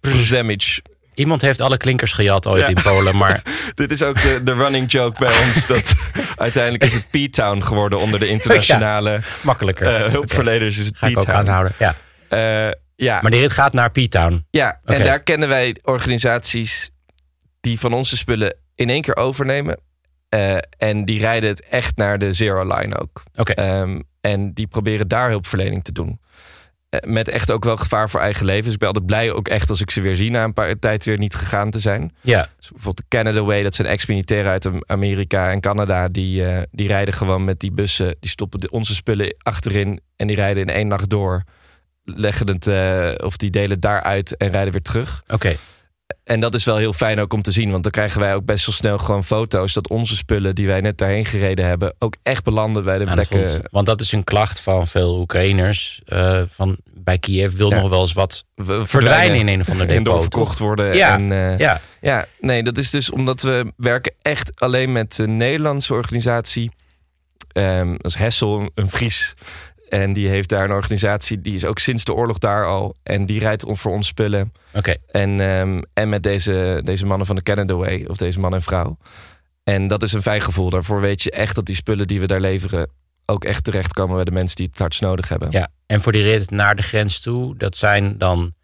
Przemyć. 0.00 0.78
Iemand 1.18 1.40
heeft 1.42 1.60
alle 1.60 1.76
klinkers 1.76 2.12
gejat 2.12 2.46
ooit 2.46 2.60
Ja. 2.60 2.68
in 2.68 2.82
Polen, 2.82 3.16
maar 3.16 3.42
Dit 3.74 3.90
is 3.90 4.02
ook 4.02 4.22
de, 4.22 4.40
de 4.42 4.54
running 4.54 4.92
joke 4.92 5.18
bij 5.18 5.32
ons. 5.46 5.66
Dat 5.76 5.94
uiteindelijk 6.36 6.84
is 6.84 6.94
het 6.94 7.06
P-Town 7.10 7.60
geworden 7.60 7.98
onder 7.98 8.20
de 8.20 8.28
internationale 8.28 9.20
makkelijker. 9.40 9.94
eh, 10.04 10.10
hulpverleners. 10.10 10.78
Is 10.78 10.86
het 10.86 10.96
Ga 10.96 11.06
ik 11.06 11.18
ook 11.18 11.28
aanhouden. 11.28 11.72
Ja. 11.78 11.94
Eh, 12.28 12.70
ja, 12.96 13.18
Maar 13.22 13.30
die 13.30 13.40
rit 13.40 13.52
gaat 13.52 13.72
naar 13.72 13.90
P-Town. 13.90 14.46
ja. 14.50 14.80
En 14.84 15.04
daar 15.04 15.20
kennen 15.20 15.48
wij 15.48 15.76
organisaties 15.82 16.90
die 17.60 17.78
van 17.78 17.92
onze 17.92 18.16
spullen 18.16 18.54
in 18.74 18.90
één 18.90 19.02
keer 19.02 19.16
overnemen. 19.16 19.80
Eh, 20.28 20.56
en 20.78 21.04
die 21.04 21.20
rijden 21.20 21.48
het 21.48 21.68
echt 21.68 21.96
naar 21.96 22.18
de 22.18 22.32
Zero 22.32 22.76
Line 22.76 22.98
ook. 22.98 23.22
Oké. 23.34 23.52
Ehm, 23.52 24.00
en 24.20 24.52
die 24.54 24.66
proberen 24.66 25.08
daar 25.08 25.28
hulpverlening 25.28 25.84
te 25.84 25.92
doen. 25.92 26.20
Eh, 26.88 27.10
met 27.10 27.28
echt 27.28 27.50
ook 27.50 27.64
wel 27.64 27.76
gevaar 27.76 28.10
voor 28.10 28.20
eigen 28.20 28.46
leven. 28.46 28.64
Dus 28.64 28.72
ik 28.72 28.78
ben 28.78 28.88
altijd 28.88 29.06
blij 29.06 29.32
ook 29.32 29.48
echt 29.48 29.70
als 29.70 29.80
ik 29.80 29.90
ze 29.90 30.00
weer 30.00 30.16
zie 30.16 30.30
na 30.30 30.44
een 30.44 30.52
paar 30.52 30.78
tijd 30.78 31.04
weer 31.04 31.18
niet 31.18 31.34
gegaan 31.34 31.70
te 31.70 31.80
zijn. 31.80 32.14
Ja. 32.20 32.48
Dus 32.56 32.68
bijvoorbeeld 32.68 32.96
de 32.96 33.16
Canada 33.16 33.42
Way, 33.42 33.62
dat 33.62 33.74
zijn 33.74 33.88
ex-militairen 33.88 34.50
uit 34.50 34.68
Amerika 34.86 35.50
en 35.50 35.60
Canada. 35.60 36.08
Die, 36.08 36.46
eh, 36.46 36.62
die 36.70 36.88
rijden 36.88 37.14
gewoon 37.14 37.44
met 37.44 37.60
die 37.60 37.72
bussen. 37.72 38.16
Die 38.20 38.30
stoppen 38.30 38.60
de, 38.60 38.70
onze 38.70 38.94
spullen 38.94 39.36
achterin 39.42 40.00
en 40.16 40.26
die 40.26 40.36
rijden 40.36 40.62
in 40.62 40.74
één 40.74 40.88
nacht 40.88 41.10
door. 41.10 41.42
Leggen 42.04 42.48
het, 42.48 42.66
eh, 42.66 43.26
of 43.26 43.36
die 43.36 43.50
delen 43.50 43.80
daaruit 43.80 44.36
en 44.36 44.50
rijden 44.50 44.72
weer 44.72 44.82
terug. 44.82 45.22
Oké. 45.26 45.56
En 46.24 46.40
dat 46.40 46.54
is 46.54 46.64
wel 46.64 46.76
heel 46.76 46.92
fijn 46.92 47.20
ook 47.20 47.32
om 47.32 47.42
te 47.42 47.52
zien. 47.52 47.70
Want 47.70 47.82
dan 47.82 47.92
krijgen 47.92 48.20
wij 48.20 48.34
ook 48.34 48.44
best 48.44 48.66
wel 48.66 48.74
snel 48.74 48.98
gewoon 48.98 49.24
foto's. 49.24 49.72
Dat 49.72 49.88
onze 49.88 50.16
spullen 50.16 50.54
die 50.54 50.66
wij 50.66 50.80
net 50.80 50.98
daarheen 50.98 51.24
gereden 51.26 51.64
hebben. 51.64 51.94
ook 51.98 52.16
echt 52.22 52.44
belanden 52.44 52.84
bij 52.84 52.98
de 52.98 53.04
de 53.04 53.12
plekken. 53.12 53.62
Want 53.70 53.86
dat 53.86 54.00
is 54.00 54.12
een 54.12 54.24
klacht 54.24 54.60
van 54.60 54.86
veel 54.86 55.18
Oekraïners. 55.18 56.02
eh, 56.06 56.40
van 56.50 56.76
bij 56.84 57.18
Kiev 57.18 57.52
wil 57.54 57.70
Ja. 57.70 57.80
nog 57.80 57.90
wel 57.90 58.00
eens 58.00 58.12
wat 58.12 58.44
verdwijnen 58.54 59.38
in 59.38 59.48
een 59.48 59.60
of 59.60 59.68
ander 59.70 59.82
En 59.88 59.92
depot. 59.92 60.04
doorverkocht 60.04 60.56
toch? 60.56 60.66
worden. 60.66 60.94
Ja, 60.96 61.14
En, 61.14 61.32
eh, 61.32 61.58
Ja, 61.58 61.80
Ja, 62.00 62.24
nee, 62.40 62.62
dat 62.62 62.78
is 62.78 62.90
dus 62.90 63.10
omdat 63.10 63.42
we 63.42 63.72
werken 63.76 64.14
echt 64.22 64.60
alleen 64.60 64.92
met 64.92 65.18
een 65.18 65.36
Nederlandse 65.36 65.94
organisatie. 65.94 66.70
Ehm, 67.52 67.88
dat 67.96 68.04
is 68.06 68.14
Hessel, 68.14 68.70
een 68.74 68.90
Fries. 68.90 69.34
En 69.88 70.12
die 70.12 70.28
heeft 70.28 70.48
daar 70.48 70.64
een 70.64 70.70
organisatie, 70.76 71.40
die 71.40 71.54
is 71.54 71.64
ook 71.64 71.78
sinds 71.78 72.04
de 72.04 72.14
oorlog 72.14 72.38
daar 72.38 72.64
al. 72.66 72.94
En 73.02 73.26
die 73.26 73.40
rijdt 73.40 73.64
on- 73.64 73.76
voor 73.76 73.92
ons 73.92 74.06
spullen. 74.06 74.52
oké. 74.74 74.94
En, 75.10 75.40
ehm, 75.40 75.80
en 75.94 76.08
met 76.08 76.22
deze, 76.22 76.80
deze 76.84 77.06
mannen 77.06 77.26
van 77.26 77.36
de 77.36 77.42
Canada 77.42 77.74
Way, 77.74 78.04
of 78.08 78.16
deze 78.16 78.40
man 78.40 78.54
en 78.54 78.62
vrouw. 78.62 78.96
En 79.64 79.88
dat 79.88 80.02
is 80.02 80.12
een 80.12 80.22
fijn 80.22 80.40
gevoel. 80.40 80.70
Daarvoor 80.70 81.00
weet 81.00 81.22
je 81.22 81.30
echt 81.30 81.54
dat 81.54 81.66
die 81.66 81.74
spullen 81.76 82.06
die 82.06 82.20
we 82.20 82.26
daar 82.26 82.40
leveren... 82.40 82.90
ook 83.26 83.44
echt 83.44 83.64
terechtkomen 83.64 84.14
bij 84.14 84.24
de 84.24 84.30
mensen 84.30 84.56
die 84.56 84.66
het 84.70 84.78
hardst 84.78 85.00
nodig 85.00 85.28
hebben. 85.28 85.50
Ja, 85.50 85.68
en 85.86 86.00
voor 86.00 86.12
die 86.12 86.22
rit 86.22 86.50
naar 86.50 86.76
de 86.76 86.82
grens 86.82 87.20
toe, 87.20 87.56
dat 87.56 87.76
zijn 87.76 88.18
dan, 88.18 88.54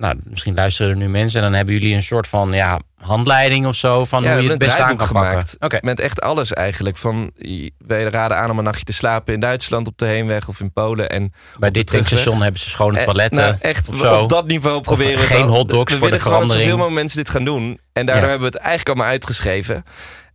nou, 0.00 0.16
misschien 0.24 0.54
luisteren 0.54 0.90
er 0.92 0.96
nu 0.98 1.08
mensen 1.08 1.38
en 1.38 1.44
dan 1.46 1.54
hebben 1.54 1.74
jullie 1.74 1.94
een 1.94 2.02
soort 2.02 2.26
van 2.26 2.52
ja, 2.52 2.80
handleiding 2.96 3.66
of 3.66 3.74
zo 3.74 4.04
van 4.04 4.22
Ja, 4.22 4.32
hoe 4.32 4.42
je 4.42 4.48
het 4.50 4.58
best 4.58 4.78
aan 4.78 4.96
kan 4.96 5.06
gemaakt. 5.06 5.56
Oké, 5.58 5.78
Met 5.80 6.00
echt 6.00 6.20
alles 6.20 6.52
eigenlijk. 6.52 6.96
Van, 6.96 7.30
wij 7.78 8.02
raden 8.04 8.36
aan 8.36 8.50
om 8.50 8.58
een 8.58 8.64
nachtje 8.64 8.84
te 8.84 8.92
slapen 8.92 9.34
in 9.34 9.40
Duitsland 9.40 9.86
op 9.86 9.98
de 9.98 10.06
heenweg 10.06 10.48
of 10.48 10.60
in 10.60 10.72
Polen. 10.72 11.08
En 11.10 11.32
bij 11.58 11.70
dit 11.70 11.86
tankstation 11.86 12.16
terugweg- 12.18 12.42
hebben 12.42 12.60
ze 12.60 12.68
schone 12.70 12.98
Eh, 12.98 13.04
toiletten. 13.04 13.38
nou, 13.38 13.54
echt, 13.60 13.88
of 13.88 13.96
zo. 13.96 14.20
op 14.22 14.28
dat 14.28 14.46
niveau 14.46 14.80
proberen 14.80 15.18
we 15.20 15.26
geen 15.26 15.46
hotdogs 15.48 15.92
we 15.92 15.98
voor 15.98 16.06
de 16.08 16.12
willen 16.12 16.20
gewoon 16.20 16.40
dat 16.40 16.50
verandering. 16.50 16.62
zoveel 16.62 16.76
mogelijk 16.76 17.00
mensen 17.00 17.18
dit 17.18 17.30
gaan 17.30 17.44
doen. 17.44 17.80
En 17.92 18.06
daardoor 18.06 18.24
Ja. 18.24 18.30
hebben 18.30 18.50
we 18.50 18.56
het 18.56 18.64
eigenlijk 18.66 18.88
allemaal 18.88 19.06
uitgeschreven. 19.12 19.84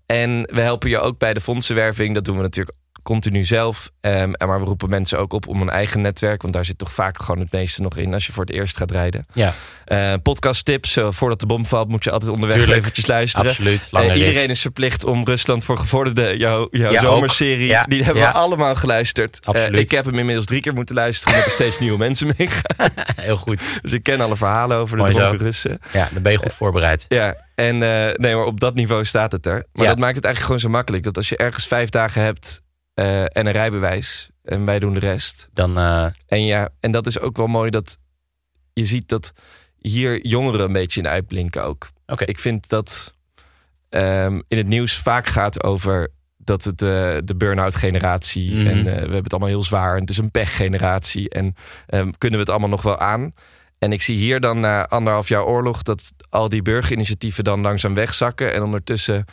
En 0.05 0.49
we 0.53 0.61
helpen 0.61 0.89
je 0.89 0.99
ook 0.99 1.17
bij 1.17 1.33
de 1.33 1.41
fondsenwerving. 1.41 2.13
Dat 2.13 2.25
doen 2.25 2.35
we 2.37 2.41
natuurlijk 2.41 2.77
continu 3.05 3.43
zelf. 3.43 3.89
Ehm, 4.01 4.31
en 4.33 4.47
maar 4.47 4.59
we 4.59 4.65
roepen 4.65 4.89
mensen 4.89 5.19
ook 5.19 5.33
op 5.33 5.47
om 5.47 5.61
een 5.61 5.69
eigen 5.69 6.01
netwerk. 6.01 6.41
Want 6.41 6.53
daar 6.53 6.65
zit 6.65 6.77
toch 6.77 6.91
vaak 6.93 7.21
gewoon 7.21 7.39
het 7.41 7.51
meeste 7.51 7.81
nog 7.81 7.97
in 7.97 8.13
als 8.13 8.25
je 8.25 8.31
voor 8.31 8.43
het 8.45 8.53
eerst 8.53 8.77
gaat 8.77 8.91
rijden. 8.91 9.25
Ja, 9.33 9.53
Eh 9.85 10.13
podcast 10.23 10.65
tips. 10.65 10.97
eh, 10.97 11.07
voordat 11.11 11.39
de 11.39 11.45
bom 11.45 11.65
valt 11.65 11.87
moet 11.89 12.03
je 12.03 12.11
altijd 12.11 12.31
onderweg 12.31 12.57
Tuurlijk. 12.57 12.79
eventjes 12.79 13.07
luisteren. 13.07 13.49
absoluut. 13.49 13.87
Eh, 13.91 14.07
rit. 14.07 14.15
iedereen 14.17 14.49
is 14.49 14.61
verplicht 14.61 15.03
om 15.03 15.25
Rusland 15.25 15.63
voor 15.63 15.77
Gevorderde, 15.77 16.37
jouw, 16.37 16.67
Ja, 16.71 16.99
zomerserie. 16.99 17.67
Ja, 17.67 17.83
Die 17.83 18.03
hebben 18.03 18.23
ja. 18.23 18.31
we 18.31 18.37
allemaal 18.37 18.75
geluisterd. 18.75 19.39
Absoluut. 19.45 19.79
ik 19.79 19.91
heb 19.91 20.05
hem 20.05 20.17
inmiddels 20.19 20.45
drie 20.45 20.61
keer 20.61 20.73
moeten 20.73 20.95
luisteren. 20.95 21.33
Omdat 21.33 21.47
er 21.49 21.53
steeds 21.53 21.79
nieuwe 21.79 21.97
mensen 21.97 22.33
meegaan. 22.37 22.89
Heel 23.21 23.37
goed. 23.37 23.63
Dus 23.81 23.91
ik 23.93 24.03
ken 24.03 24.21
alle 24.21 24.35
verhalen 24.37 24.77
over 24.77 24.97
de 24.97 25.03
zo. 25.05 25.11
dronken 25.11 25.37
Russen. 25.37 25.79
Ja, 25.93 26.07
dan 26.11 26.21
ben 26.21 26.31
je 26.31 26.37
goed 26.37 26.53
voorbereid. 26.53 27.05
Ja, 27.07 27.35
en 27.55 27.77
nee, 27.77 28.35
maar 28.35 28.45
op 28.45 28.59
dat 28.59 28.75
niveau 28.75 29.05
staat 29.05 29.31
het 29.31 29.45
er. 29.45 29.65
Maar 29.73 29.87
dat 29.87 29.97
maakt 29.97 30.15
het 30.15 30.25
eigenlijk 30.25 30.39
gewoon 30.45 30.59
zo 30.59 30.69
makkelijk. 30.69 31.03
Dat 31.03 31.17
als 31.17 31.29
je 31.29 31.37
ergens 31.37 31.67
vijf 31.67 31.89
dagen 31.89 32.21
hebt 32.21 32.61
eh, 32.95 33.21
en 33.21 33.45
een 33.45 33.51
rijbewijs. 33.51 34.29
En 34.43 34.65
wij 34.65 34.79
doen 34.79 34.93
de 34.93 34.99
rest. 34.99 35.49
Dan, 35.53 35.77
eh, 35.77 36.05
En 36.27 36.45
ja, 36.45 36.69
en 36.79 36.91
dat 36.91 37.07
is 37.07 37.19
ook 37.19 37.37
wel 37.37 37.47
mooi 37.47 37.69
dat 37.69 37.97
je 38.73 38.85
ziet 38.85 39.09
dat 39.09 39.33
hier 39.77 40.27
jongeren 40.27 40.65
een 40.65 40.73
beetje 40.73 40.99
in 41.01 41.07
uitblinken 41.07 41.63
ook. 41.63 41.89
Oké. 42.05 42.23
Ik 42.23 42.39
vind 42.39 42.69
dat 42.69 43.13
ehm, 43.89 44.41
in 44.47 44.57
het 44.57 44.67
nieuws 44.67 44.97
vaak 44.97 45.27
gaat 45.27 45.63
over 45.63 46.07
dat 46.37 46.63
het 46.63 46.77
de 46.77 47.33
burn-out 47.37 47.75
generatie 47.75 48.55
Mhm. 48.55 48.67
en 48.67 48.77
eh, 48.77 48.83
we 48.83 48.91
hebben 48.91 49.23
het 49.23 49.31
allemaal 49.31 49.49
heel 49.49 49.63
zwaar 49.63 49.93
en 49.95 50.01
het 50.01 50.09
is 50.09 50.17
een 50.17 50.31
pechgeneratie 50.31 51.29
en 51.29 51.55
ehm, 51.87 52.11
kunnen 52.17 52.39
we 52.39 52.45
het 52.45 52.49
allemaal 52.49 52.69
nog 52.69 52.81
wel 52.81 52.99
aan? 52.99 53.31
En 53.79 53.91
ik 53.91 54.01
zie 54.01 54.17
hier 54.17 54.39
dan 54.39 54.59
na 54.59 54.87
anderhalf 54.87 55.27
jaar 55.27 55.45
oorlog 55.45 55.81
dat 55.81 56.11
al 56.29 56.49
die 56.49 56.61
burgerinitiatieven 56.61 57.43
dan 57.43 57.61
langzaam 57.61 57.93
wegzakken 57.93 58.53
en 58.53 58.63
ondertussen 58.63 59.25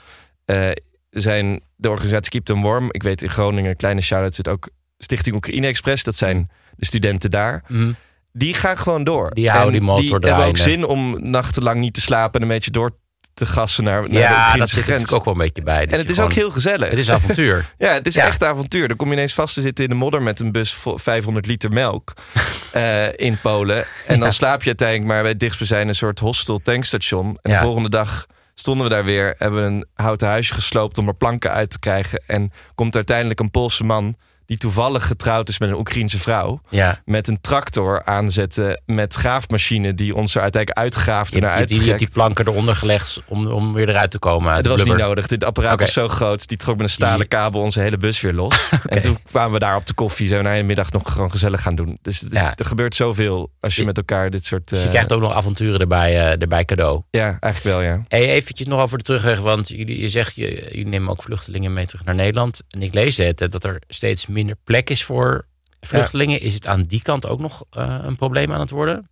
zijn 1.10 1.60
de 1.82 1.90
organisatie 1.90 2.30
Keep 2.30 2.44
Them 2.44 2.62
Warm. 2.62 2.88
Ik 2.90 3.02
weet 3.02 3.22
in 3.22 3.30
Groningen, 3.30 3.70
een 3.70 3.76
kleine 3.76 4.00
shout-out 4.00 4.34
zit 4.34 4.48
ook 4.48 4.68
Stichting 4.98 5.36
Oekraïne 5.36 5.66
Express. 5.66 6.04
Dat 6.04 6.16
zijn 6.16 6.50
de 6.76 6.84
studenten 6.86 7.30
daar. 7.30 7.64
mhm. 7.68 7.92
Die 8.34 8.54
gaan 8.54 8.78
gewoon 8.78 9.04
door. 9.04 9.30
Die 9.30 9.50
houden 9.50 9.72
En 9.74 9.78
die 9.78 9.88
motor 9.88 10.20
Die 10.20 10.28
hebben 10.28 10.46
ook 10.48 10.56
zin 10.56 10.84
om 10.84 11.30
nachtenlang 11.30 11.80
niet 11.80 11.94
te 11.94 12.00
slapen 12.00 12.34
en 12.40 12.42
een 12.42 12.52
beetje 12.54 12.70
door 12.70 12.90
te 13.34 13.46
gassen 13.46 13.84
naar, 13.84 14.00
naar 14.00 14.08
de 14.10 14.14
ja, 14.18 14.28
dat 14.38 14.46
Oekraïnse 14.48 14.74
zit 14.74 14.84
grens. 14.84 15.12
ook 15.12 15.24
wel 15.24 15.34
een 15.34 15.40
beetje 15.40 15.62
bij. 15.62 15.80
dat 15.84 15.94
en 15.94 15.98
het 16.00 16.10
is 16.10 16.20
ook 16.20 16.32
heel 16.32 16.50
gezellig. 16.50 16.88
Het 16.90 16.98
is 16.98 17.10
avontuur. 17.10 17.72
ja, 17.78 17.92
het 17.92 18.06
is 18.06 18.14
Ja. 18.14 18.24
echt 18.26 18.44
avontuur. 18.44 18.88
Dan 18.88 18.96
kom 18.96 19.06
je 19.08 19.12
ineens 19.14 19.34
vast 19.34 19.54
te 19.54 19.60
zitten 19.60 19.84
in 19.84 19.90
de 19.90 19.96
modder 19.96 20.22
met 20.22 20.40
een 20.40 20.52
bus 20.52 20.72
vol 20.72 20.98
500 20.98 21.46
liter 21.46 21.72
melk 21.72 22.12
eh, 22.72 23.12
in 23.16 23.38
Polen. 23.42 23.84
En 24.06 24.18
dan 24.18 24.28
Ja. 24.28 24.30
slaap 24.30 24.60
je 24.60 24.66
uiteindelijk 24.66 25.08
maar 25.08 25.20
bij 25.20 25.30
het 25.30 25.40
dichtstbijzijnde 25.40 25.92
soort 25.94 26.18
hostel 26.18 26.58
tankstation. 26.58 27.38
En 27.42 27.50
de 27.52 27.58
volgende 27.58 27.88
dag 27.88 28.26
stonden 28.62 28.84
we 28.84 28.92
daar 28.92 29.04
weer, 29.04 29.34
hebben 29.38 29.62
een 29.62 29.86
houten 29.94 30.28
huisje 30.28 30.54
gesloopt 30.54 30.98
om 30.98 31.08
er 31.08 31.14
planken 31.14 31.50
uit 31.50 31.70
te 31.70 31.78
krijgen. 31.78 32.22
En 32.26 32.52
komt 32.74 32.94
uiteindelijk 32.94 33.40
een 33.40 33.50
Poolse 33.50 33.84
man 33.84 34.16
die 34.46 34.56
toevallig 34.58 35.06
getrouwd 35.06 35.48
is 35.48 35.58
met 35.58 35.68
een 35.70 35.76
Oekraïense 35.76 36.18
vrouw. 36.18 36.60
Ja. 36.68 37.00
Met 37.04 37.28
een 37.28 37.40
tractor 37.40 38.04
aanzetten 38.04 38.82
met 38.86 39.14
graafmachine 39.14 39.94
die 39.94 40.14
ons 40.14 40.34
er 40.34 40.42
uiteindelijk 40.42 40.80
uitgraaft 40.82 41.34
Je 41.34 41.40
en 41.40 41.46
die, 41.46 41.50
eruit 41.54 41.68
die, 41.68 41.94
die 41.94 42.08
planken 42.12 42.48
eronder 42.48 42.76
gelegd 42.76 43.22
om, 43.28 43.46
om 43.46 43.72
weer 43.72 43.88
eruit 43.88 44.10
te 44.10 44.18
komen. 44.18 44.54
Het 44.54 44.66
was 44.66 44.84
niet 44.84 44.96
nodig. 44.96 45.26
Dit 45.26 45.44
apparaat 45.44 45.80
was 45.80 45.92
zo 45.92 46.08
groot. 46.08 46.48
Die 46.48 46.56
trok 46.58 46.76
met 46.76 46.84
een 46.86 46.92
stalen 46.92 47.18
Die- 47.18 47.28
kabel 47.28 47.60
onze 47.60 47.80
hele 47.80 47.96
bus 47.96 48.20
weer 48.20 48.32
los. 48.32 48.68
En 48.86 49.00
toen 49.00 49.18
kwamen 49.30 49.52
we 49.52 49.58
daar 49.58 49.76
op 49.76 49.86
de 49.86 49.94
koffie. 49.94 50.28
Zijn 50.28 50.42
we 50.42 50.48
na 50.48 50.56
de 50.56 50.62
middag 50.62 50.90
nog 50.92 51.12
gewoon 51.12 51.30
gezellig 51.30 51.62
gaan 51.62 51.74
doen. 51.74 51.98
Dus 52.02 52.24
Ja. 52.30 52.52
er 52.56 52.64
gebeurt 52.64 52.94
zoveel 52.94 53.50
als 53.60 53.74
je 53.74 53.80
Je- 53.80 53.86
met 53.86 53.96
elkaar 53.96 54.30
dit 54.30 54.44
soort... 54.44 54.68
Dus 54.68 54.78
je 54.78 54.84
eh, 54.84 54.90
krijgt 54.90 55.12
ook 55.12 55.20
nog 55.20 55.32
avonturen 55.32 55.80
erbij, 55.80 56.10
eh, 56.10 56.40
erbij 56.42 56.64
cadeau. 56.64 57.02
Ja, 57.10 57.36
eigenlijk 57.40 57.76
wel, 57.76 57.80
ja. 57.82 58.02
Hey, 58.08 58.28
eventjes 58.28 58.66
nog 58.66 58.80
over 58.80 58.98
de 58.98 59.04
terugweg, 59.04 59.38
want 59.38 59.68
jullie, 59.68 60.00
je 60.00 60.08
zegt, 60.08 60.34
je, 60.34 60.50
jullie 60.70 60.86
nemen 60.86 61.10
ook 61.10 61.22
vluchtelingen 61.22 61.72
mee 61.72 61.86
terug 61.86 62.04
naar 62.04 62.14
Nederland. 62.14 62.62
En 62.70 62.82
ik 62.82 62.94
lees 62.94 63.16
het, 63.16 63.40
eh, 63.40 63.48
dat 63.48 63.64
er 63.64 63.82
steeds 63.88 64.26
minder 64.32 64.56
plek 64.64 64.90
is 64.90 65.04
voor 65.04 65.46
vluchtelingen. 65.80 66.40
Is 66.40 66.54
het 66.54 66.66
aan 66.66 66.82
die 66.82 67.02
kant 67.02 67.26
ook 67.26 67.40
nog 67.40 67.64
eh, 67.70 67.98
een 68.02 68.16
probleem 68.16 68.52
aan 68.52 68.60
het 68.60 68.70
worden? 68.70 69.10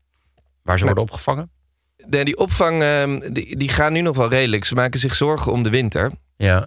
Waar 0.63 0.79
ze 0.79 0.85
Nou, 0.85 0.95
worden 0.95 1.03
opgevangen? 1.15 1.51
De, 1.97 2.25
die 2.25 2.37
opvang, 2.37 2.83
ehm, 2.83 3.33
die, 3.33 3.57
die 3.57 3.69
gaan 3.69 3.93
nu 3.93 4.01
nog 4.01 4.17
wel 4.17 4.31
redelijk. 4.31 4.65
Ze 4.65 4.75
maken 4.75 5.01
zich 5.01 5.15
zorgen 5.15 5.53
om 5.53 5.63
de 5.63 5.71
winter. 5.71 6.13
Ja. 6.37 6.67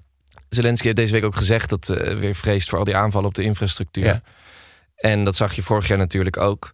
Zelensky 0.50 0.86
heeft 0.86 0.98
deze 0.98 1.13
week 1.13 1.24
ook 1.24 1.36
gezegd 1.36 1.70
dat 1.70 1.89
eh 1.89 2.18
weer 2.18 2.36
vreest 2.36 2.70
voor 2.70 2.78
al 2.80 2.84
die 2.84 2.96
aanvallen 2.96 3.28
op 3.28 3.36
de 3.36 3.44
infrastructuur. 3.44 4.06
Ja. 4.06 4.22
En 4.96 5.24
dat 5.24 5.36
zag 5.36 5.54
je 5.54 5.62
vorig 5.62 5.88
jaar 5.88 5.98
natuurlijk 5.98 6.38
ook. 6.38 6.74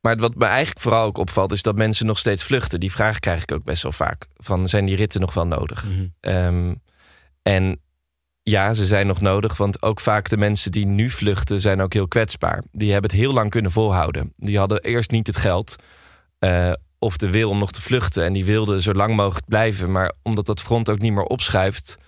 Maar 0.00 0.16
wat 0.16 0.34
me 0.34 0.44
eigenlijk 0.44 0.80
vooral 0.80 1.04
ook 1.04 1.18
opvalt, 1.18 1.52
is 1.52 1.62
dat 1.62 1.76
mensen 1.76 2.06
nog 2.06 2.18
steeds 2.18 2.44
vluchten. 2.44 2.80
Die 2.80 2.92
vraag 2.92 3.18
krijg 3.18 3.42
ik 3.42 3.52
ook 3.52 3.64
best 3.64 3.82
wel 3.82 3.92
vaak. 3.92 4.26
Van 4.36 4.68
zijn 4.68 4.84
die 4.84 4.96
ritten 4.96 5.20
nog 5.20 5.34
wel 5.34 5.46
nodig? 5.46 5.84
Mhm. 5.84 6.06
Ehm, 6.20 6.74
en 7.42 7.80
ja, 8.42 8.74
ze 8.74 8.86
zijn 8.86 9.06
nog 9.06 9.20
nodig, 9.20 9.56
want 9.56 9.82
ook 9.82 10.00
vaak 10.00 10.28
de 10.28 10.36
mensen 10.36 10.72
die 10.72 10.86
nu 10.86 11.10
vluchten 11.10 11.60
zijn 11.60 11.80
ook 11.80 11.92
heel 11.92 12.08
kwetsbaar. 12.08 12.62
Die 12.72 12.92
hebben 12.92 13.10
het 13.10 13.20
heel 13.20 13.32
lang 13.32 13.50
kunnen 13.50 13.70
volhouden. 13.70 14.32
Die 14.36 14.58
hadden 14.58 14.82
eerst 14.82 15.10
niet 15.10 15.26
het 15.26 15.36
geld 15.36 15.76
eh, 16.38 16.72
of 16.98 17.16
de 17.16 17.30
wil 17.30 17.50
om 17.50 17.58
nog 17.58 17.72
te 17.72 17.82
vluchten. 17.82 18.24
En 18.24 18.32
die 18.32 18.44
wilden 18.44 18.82
zo 18.82 18.92
lang 18.92 19.16
mogelijk 19.16 19.46
blijven. 19.46 19.92
Maar 19.92 20.12
omdat 20.22 20.46
dat 20.46 20.60
front 20.60 20.90
ook 20.90 20.98
niet 20.98 21.12
meer 21.12 21.24
opschuift, 21.24 21.98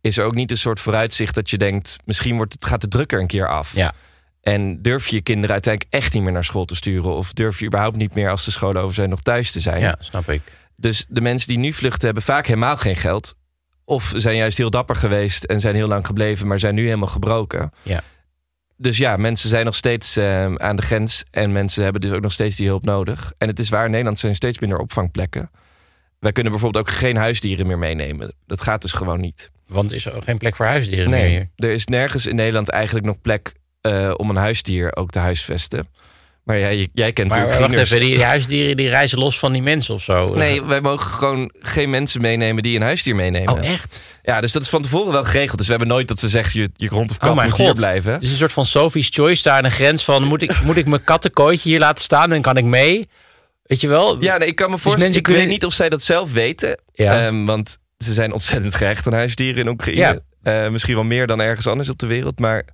is 0.00 0.18
er 0.18 0.24
ook 0.24 0.34
niet 0.34 0.50
een 0.50 0.56
soort 0.56 0.80
vooruitzicht 0.80 1.34
dat 1.34 1.50
je 1.50 1.58
denkt, 1.58 1.96
misschien 2.04 2.36
wordt 2.36 2.52
het, 2.52 2.64
gaat 2.64 2.80
de 2.80 2.88
druk 2.88 3.12
er 3.12 3.20
een 3.20 3.26
keer 3.26 3.48
af. 3.48 3.74
Ja. 3.74 3.92
En 4.40 4.82
durf 4.82 5.08
je 5.08 5.16
je 5.16 5.22
kinderen 5.22 5.52
uiteindelijk 5.52 5.94
echt 5.94 6.12
niet 6.14 6.22
meer 6.22 6.32
naar 6.32 6.44
school 6.44 6.64
te 6.64 6.74
sturen? 6.74 7.14
Of 7.14 7.32
durf 7.32 7.58
je 7.58 7.66
überhaupt 7.66 7.96
niet 7.96 8.14
meer 8.14 8.30
als 8.30 8.44
de 8.44 8.50
scholen 8.50 8.82
over 8.82 8.94
zijn 8.94 9.08
nog 9.08 9.20
thuis 9.20 9.52
te 9.52 9.60
zijn? 9.60 9.80
ja, 9.80 9.96
snap 10.00 10.30
ik. 10.30 10.42
Dus 10.76 11.06
de 11.08 11.20
mensen 11.20 11.48
die 11.48 11.58
nu 11.58 11.72
vluchten 11.72 12.04
hebben 12.04 12.22
vaak 12.22 12.46
helemaal 12.46 12.76
geen 12.76 12.96
geld. 12.96 13.36
Of 13.84 14.12
zijn 14.16 14.36
juist 14.36 14.58
heel 14.58 14.70
dapper 14.70 14.96
geweest 14.96 15.44
en 15.44 15.60
zijn 15.60 15.74
heel 15.74 15.88
lang 15.88 16.06
gebleven, 16.06 16.46
maar 16.46 16.58
zijn 16.58 16.74
nu 16.74 16.84
helemaal 16.84 17.08
gebroken. 17.08 17.72
Ja. 17.82 18.02
Dus 18.76 18.96
ja, 18.96 19.16
mensen 19.16 19.48
zijn 19.48 19.64
nog 19.64 19.74
steeds 19.74 20.16
eh, 20.16 20.54
aan 20.54 20.76
de 20.76 20.82
grens 20.82 21.24
en 21.30 21.52
mensen 21.52 21.82
hebben 21.82 22.00
dus 22.00 22.10
ook 22.10 22.22
nog 22.22 22.32
steeds 22.32 22.56
die 22.56 22.66
hulp 22.66 22.84
nodig. 22.84 23.32
En 23.38 23.48
het 23.48 23.58
is 23.58 23.68
waar, 23.68 23.84
in 23.84 23.90
Nederland 23.90 24.18
zijn 24.18 24.34
steeds 24.34 24.58
minder 24.58 24.78
opvangplekken. 24.78 25.50
Wij 26.18 26.32
kunnen 26.32 26.52
bijvoorbeeld 26.52 26.86
ook 26.86 26.92
geen 26.94 27.16
huisdieren 27.16 27.66
meer 27.66 27.78
meenemen. 27.78 28.34
Dat 28.46 28.62
gaat 28.62 28.82
dus 28.82 28.92
gewoon 28.92 29.20
niet. 29.20 29.50
Want 29.66 29.92
is 29.92 30.06
er 30.06 30.22
geen 30.22 30.38
plek 30.38 30.56
voor 30.56 30.66
huisdieren 30.66 31.10
meer 31.10 31.20
Nee, 31.20 31.30
hier? 31.30 31.48
er 31.56 31.70
is 31.70 31.86
nergens 31.86 32.26
in 32.26 32.34
Nederland 32.36 32.68
eigenlijk 32.68 33.06
nog 33.06 33.20
plek 33.20 33.52
eh, 33.80 34.14
om 34.16 34.30
een 34.30 34.36
huisdier 34.36 34.96
ook 34.96 35.10
te 35.10 35.18
huisvesten. 35.18 35.88
Maar 36.44 36.58
ja, 36.58 36.72
jij, 36.72 36.88
jij 36.92 37.12
kent 37.12 37.28
Maar 37.28 37.52
de 37.52 37.58
wacht 37.58 37.76
even, 37.76 38.00
die, 38.00 38.14
die 38.14 38.24
huisdieren 38.24 38.76
die 38.76 38.88
reizen 38.88 39.18
los 39.18 39.38
van 39.38 39.52
die 39.52 39.62
mensen 39.62 39.94
of 39.94 40.02
zo? 40.02 40.24
Nee, 40.24 40.62
wij 40.64 40.80
mogen 40.80 41.10
gewoon 41.10 41.54
geen 41.58 41.90
mensen 41.90 42.20
meenemen 42.20 42.62
die 42.62 42.76
een 42.76 42.82
huisdier 42.82 43.14
meenemen. 43.14 43.52
Oh, 43.52 43.64
echt? 43.68 44.00
Ja, 44.22 44.40
dus 44.40 44.52
dat 44.52 44.62
is 44.62 44.68
van 44.68 44.82
tevoren 44.82 45.12
wel 45.12 45.24
geregeld. 45.24 45.58
Dus 45.58 45.66
we 45.66 45.72
hebben 45.72 45.90
nooit 45.90 46.08
dat 46.08 46.18
ze 46.20 46.28
zegt, 46.28 46.52
je, 46.52 46.68
je 46.76 46.88
hond 46.88 47.10
of 47.10 47.18
kat 47.18 47.28
Oh 47.30 47.36
mijn 47.36 47.48
moet 47.48 47.58
hier 47.58 47.72
blijven. 47.72 48.20
Dus 48.20 48.30
een 48.30 48.36
soort 48.36 48.52
van 48.52 48.66
Sophie's 48.66 49.08
Choice 49.12 49.42
daar 49.42 49.56
aan 49.56 49.62
de 49.62 49.70
grens 49.70 50.04
van... 50.04 50.24
moet 50.24 50.42
ik, 50.42 50.62
moet 50.62 50.76
ik 50.76 50.86
mijn 50.86 51.04
kattenkooitje 51.04 51.68
hier 51.68 51.78
laten 51.78 52.04
staan 52.04 52.32
en 52.32 52.42
kan 52.42 52.56
ik 52.56 52.64
mee? 52.64 53.06
Weet 53.62 53.80
je 53.80 53.88
wel? 53.88 54.22
Ja, 54.22 54.36
nee, 54.36 54.48
ik 54.48 54.54
kan 54.56 54.66
me 54.70 54.72
voorstellen. 54.72 54.98
mensen 54.98 55.18
ik 55.18 55.22
kunnen- 55.22 55.42
weet 55.42 55.52
niet 55.52 55.64
of 55.64 55.72
zij 55.72 55.88
dat 55.88 56.02
zelf 56.02 56.32
weten. 56.32 56.82
Ja. 56.92 57.26
Ehm, 57.26 57.44
want 57.44 57.78
ze 57.98 58.12
zijn 58.12 58.32
ontzettend 58.32 58.74
gehecht 58.74 59.06
aan 59.06 59.12
huisdieren 59.12 59.60
in 59.60 59.68
Oekraïne. 59.68 60.22
Eh, 60.42 60.68
misschien 60.68 60.94
wel 60.94 61.04
meer 61.04 61.26
dan 61.26 61.40
ergens 61.40 61.66
anders 61.66 61.88
op 61.88 61.98
de 61.98 62.06
wereld. 62.06 62.38
Maar 62.38 62.64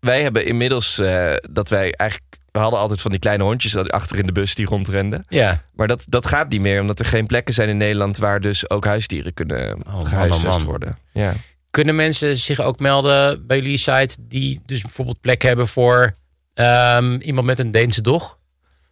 wij 0.00 0.22
hebben 0.22 0.46
inmiddels 0.46 0.98
eh, 0.98 1.32
dat 1.50 1.68
wij 1.68 1.92
eigenlijk... 1.92 2.31
We 2.52 2.58
hadden 2.58 2.78
altijd 2.80 3.00
van 3.00 3.10
die 3.10 3.20
kleine 3.20 3.44
hondjes 3.44 3.76
achter 3.76 4.18
in 4.18 4.26
de 4.26 4.32
bus 4.32 4.54
die 4.54 4.66
rondrenden. 4.66 5.24
ja. 5.28 5.62
Maar 5.72 5.86
dat, 5.88 6.04
dat 6.08 6.26
gaat 6.26 6.48
niet 6.48 6.60
meer, 6.60 6.80
omdat 6.80 6.98
er 6.98 7.06
geen 7.06 7.26
plekken 7.26 7.54
zijn 7.54 7.68
in 7.68 7.76
Nederland... 7.76 8.18
waar 8.18 8.40
dus 8.40 8.70
ook 8.70 8.84
huisdieren 8.84 9.34
kunnen 9.34 9.86
Oh, 9.86 10.08
gehuisvest 10.08 10.46
oh, 10.46 10.56
man. 10.56 10.64
worden. 10.64 10.98
Ja. 11.12 11.32
Kunnen 11.70 11.96
mensen 11.96 12.36
zich 12.36 12.60
ook 12.60 12.78
melden 12.78 13.46
bij 13.46 13.56
jullie 13.56 13.76
site... 13.78 14.16
die 14.20 14.60
dus 14.66 14.80
bijvoorbeeld 14.82 15.20
plek 15.20 15.42
hebben 15.42 15.68
voor 15.68 16.14
ehm, 16.54 17.14
iemand 17.14 17.46
met 17.46 17.58
een 17.58 17.70
Deense 17.70 18.00
dog? 18.00 18.38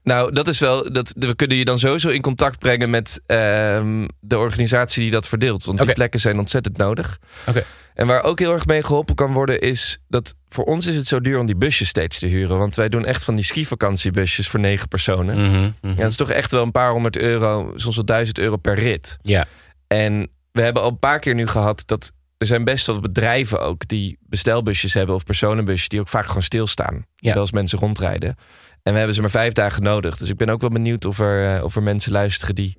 Nou, 0.02 0.32
dat 0.32 0.48
is 0.48 0.58
wel. 0.58 0.92
Dat, 0.92 1.14
we 1.18 1.34
kunnen 1.34 1.56
je 1.56 1.64
dan 1.64 1.78
sowieso 1.78 2.08
in 2.08 2.20
contact 2.20 2.58
brengen 2.58 2.90
met 2.90 3.20
ehm, 3.26 4.06
de 4.20 4.38
organisatie 4.38 5.02
die 5.02 5.10
dat 5.10 5.28
verdeelt. 5.28 5.64
Want 5.64 5.82
die 5.82 5.92
plekken 5.92 6.20
zijn 6.20 6.38
ontzettend 6.38 6.76
nodig. 6.76 7.18
Oké. 7.46 7.64
En 7.94 8.06
waar 8.06 8.24
ook 8.24 8.38
heel 8.38 8.52
erg 8.52 8.66
mee 8.66 8.82
geholpen 8.82 9.14
kan 9.14 9.32
worden, 9.32 9.60
is 9.60 9.98
dat 10.08 10.34
voor 10.48 10.64
ons 10.64 10.86
is 10.86 10.96
het 10.96 11.06
zo 11.06 11.20
duur 11.20 11.38
om 11.38 11.46
die 11.46 11.56
busjes 11.56 11.88
steeds 11.88 12.18
te 12.18 12.26
huren. 12.26 12.58
Want 12.58 12.76
wij 12.76 12.88
doen 12.88 13.04
echt 13.04 13.24
van 13.24 13.34
die 13.34 13.44
skivakantiebusjes 13.44 14.48
voor 14.48 14.60
negen 14.60 14.88
personen. 14.88 15.50
Mhm. 15.50 15.88
Ja, 15.88 15.94
dat 15.94 16.10
is 16.10 16.16
toch 16.16 16.30
echt 16.30 16.52
wel 16.52 16.62
een 16.62 16.70
paar 16.70 16.90
honderd 16.90 17.16
euro, 17.16 17.72
soms 17.76 17.96
wel 17.96 18.04
duizend 18.04 18.38
euro 18.38 18.56
per 18.56 18.74
rit. 18.74 19.16
Ja. 19.22 19.46
En 19.86 20.28
we 20.52 20.60
hebben 20.60 20.82
al 20.82 20.88
een 20.88 20.98
paar 20.98 21.18
keer 21.18 21.34
nu 21.34 21.46
gehad 21.46 21.82
dat 21.86 22.12
er 22.38 22.46
zijn 22.46 22.64
best 22.64 22.86
wel 22.86 23.00
bedrijven 23.00 23.60
ook 23.60 23.88
die 23.88 24.18
bestelbusjes 24.20 24.94
hebben 24.94 25.14
of 25.14 25.24
personenbusjes 25.24 25.88
die 25.88 26.00
ook 26.00 26.08
vaak 26.08 26.26
gewoon 26.26 26.42
stilstaan. 26.42 27.06
Ja. 27.16 27.32
Ja. 27.32 27.40
Als 27.40 27.52
mensen 27.52 27.78
rondrijden. 27.78 28.36
En 28.82 28.92
we 28.92 28.98
hebben 28.98 29.14
ze 29.14 29.20
maar 29.20 29.30
vijf 29.30 29.52
dagen 29.52 29.82
nodig. 29.82 30.16
Dus 30.16 30.28
ik 30.30 30.36
ben 30.36 30.48
ook 30.48 30.60
wel 30.60 30.70
benieuwd 30.70 31.04
of 31.04 31.18
er, 31.18 31.56
eh, 31.56 31.64
of 31.64 31.76
er 31.76 31.82
mensen 31.82 32.12
luisteren 32.12 32.54
die 32.54 32.78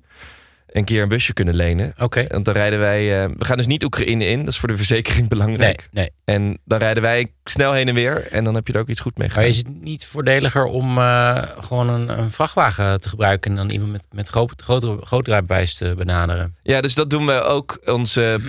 een 0.66 0.84
keer 0.84 1.02
een 1.02 1.08
busje 1.08 1.32
kunnen 1.32 1.54
lenen. 1.54 1.92
Oké. 1.98 2.24
Want 2.28 2.44
dan 2.44 2.54
rijden 2.54 2.78
wij. 2.78 3.22
eh, 3.24 3.30
we 3.36 3.44
gaan 3.44 3.56
dus 3.56 3.66
niet 3.66 3.84
Oekraïne 3.84 4.26
in. 4.26 4.38
Dat 4.38 4.48
is 4.48 4.58
voor 4.58 4.68
de 4.68 4.76
verzekering 4.76 5.20
Nee, 5.28 5.28
belangrijk. 5.28 5.88
nee. 5.90 6.10
En 6.24 6.58
dan 6.64 6.78
rijden 6.78 7.02
wij 7.02 7.32
snel 7.44 7.72
heen 7.72 7.88
en 7.88 7.94
weer. 7.94 8.26
En 8.30 8.44
dan 8.44 8.54
heb 8.54 8.66
je 8.66 8.72
er 8.72 8.80
ook 8.80 8.88
iets 8.88 9.00
goed 9.00 9.18
mee 9.18 9.26
Maar 9.28 9.36
gedaan. 9.36 9.50
is 9.50 9.56
het 9.56 9.82
niet 9.82 10.04
voordeliger 10.04 10.64
om 10.64 10.98
eh, 10.98 11.42
gewoon 11.58 11.88
een, 11.88 12.18
een 12.18 12.30
vrachtwagen 12.30 13.00
te 13.00 13.08
gebruiken... 13.08 13.50
en 13.50 13.56
dan 13.56 13.70
iemand 13.70 13.92
met, 13.92 14.06
met 14.12 14.28
groot, 14.28 14.62
grotere, 14.62 15.66
te 15.76 15.94
benaderen? 15.96 16.56
Ja, 16.62 16.80
dus 16.80 16.94
dat 16.94 17.10
doen 17.10 17.26
we 17.26 17.42
ook. 17.42 17.80
Onze 17.84 18.40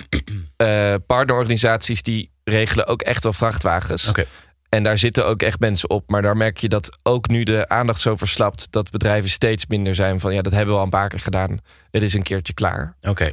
partnerorganisaties 1.06 2.02
die 2.02 2.30
regelen 2.44 2.86
ook 2.86 3.02
echt 3.02 3.22
wel 3.22 3.32
vrachtwagens. 3.32 4.08
Oké. 4.08 4.24
En 4.74 4.82
daar 4.82 4.98
zitten 4.98 5.26
ook 5.26 5.42
echt 5.42 5.60
mensen 5.60 5.90
op. 5.90 6.10
Maar 6.10 6.22
daar 6.22 6.36
merk 6.36 6.58
je 6.58 6.68
dat 6.68 6.98
ook 7.02 7.28
nu 7.28 7.42
de 7.42 7.68
aandacht 7.68 8.00
zo 8.00 8.16
verslapt... 8.16 8.66
dat 8.70 8.90
bedrijven 8.90 9.30
steeds 9.30 9.66
minder 9.66 9.94
zijn 9.94 10.20
van... 10.20 10.34
ja, 10.34 10.42
dat 10.42 10.52
hebben 10.52 10.74
we 10.74 10.78
al 10.78 10.84
een 10.84 10.90
paar 10.90 11.08
keer 11.08 11.20
gedaan. 11.20 11.58
Het 11.90 12.02
is 12.02 12.14
een 12.14 12.22
keertje 12.22 12.54
klaar. 12.54 12.96
Oké, 13.02 13.32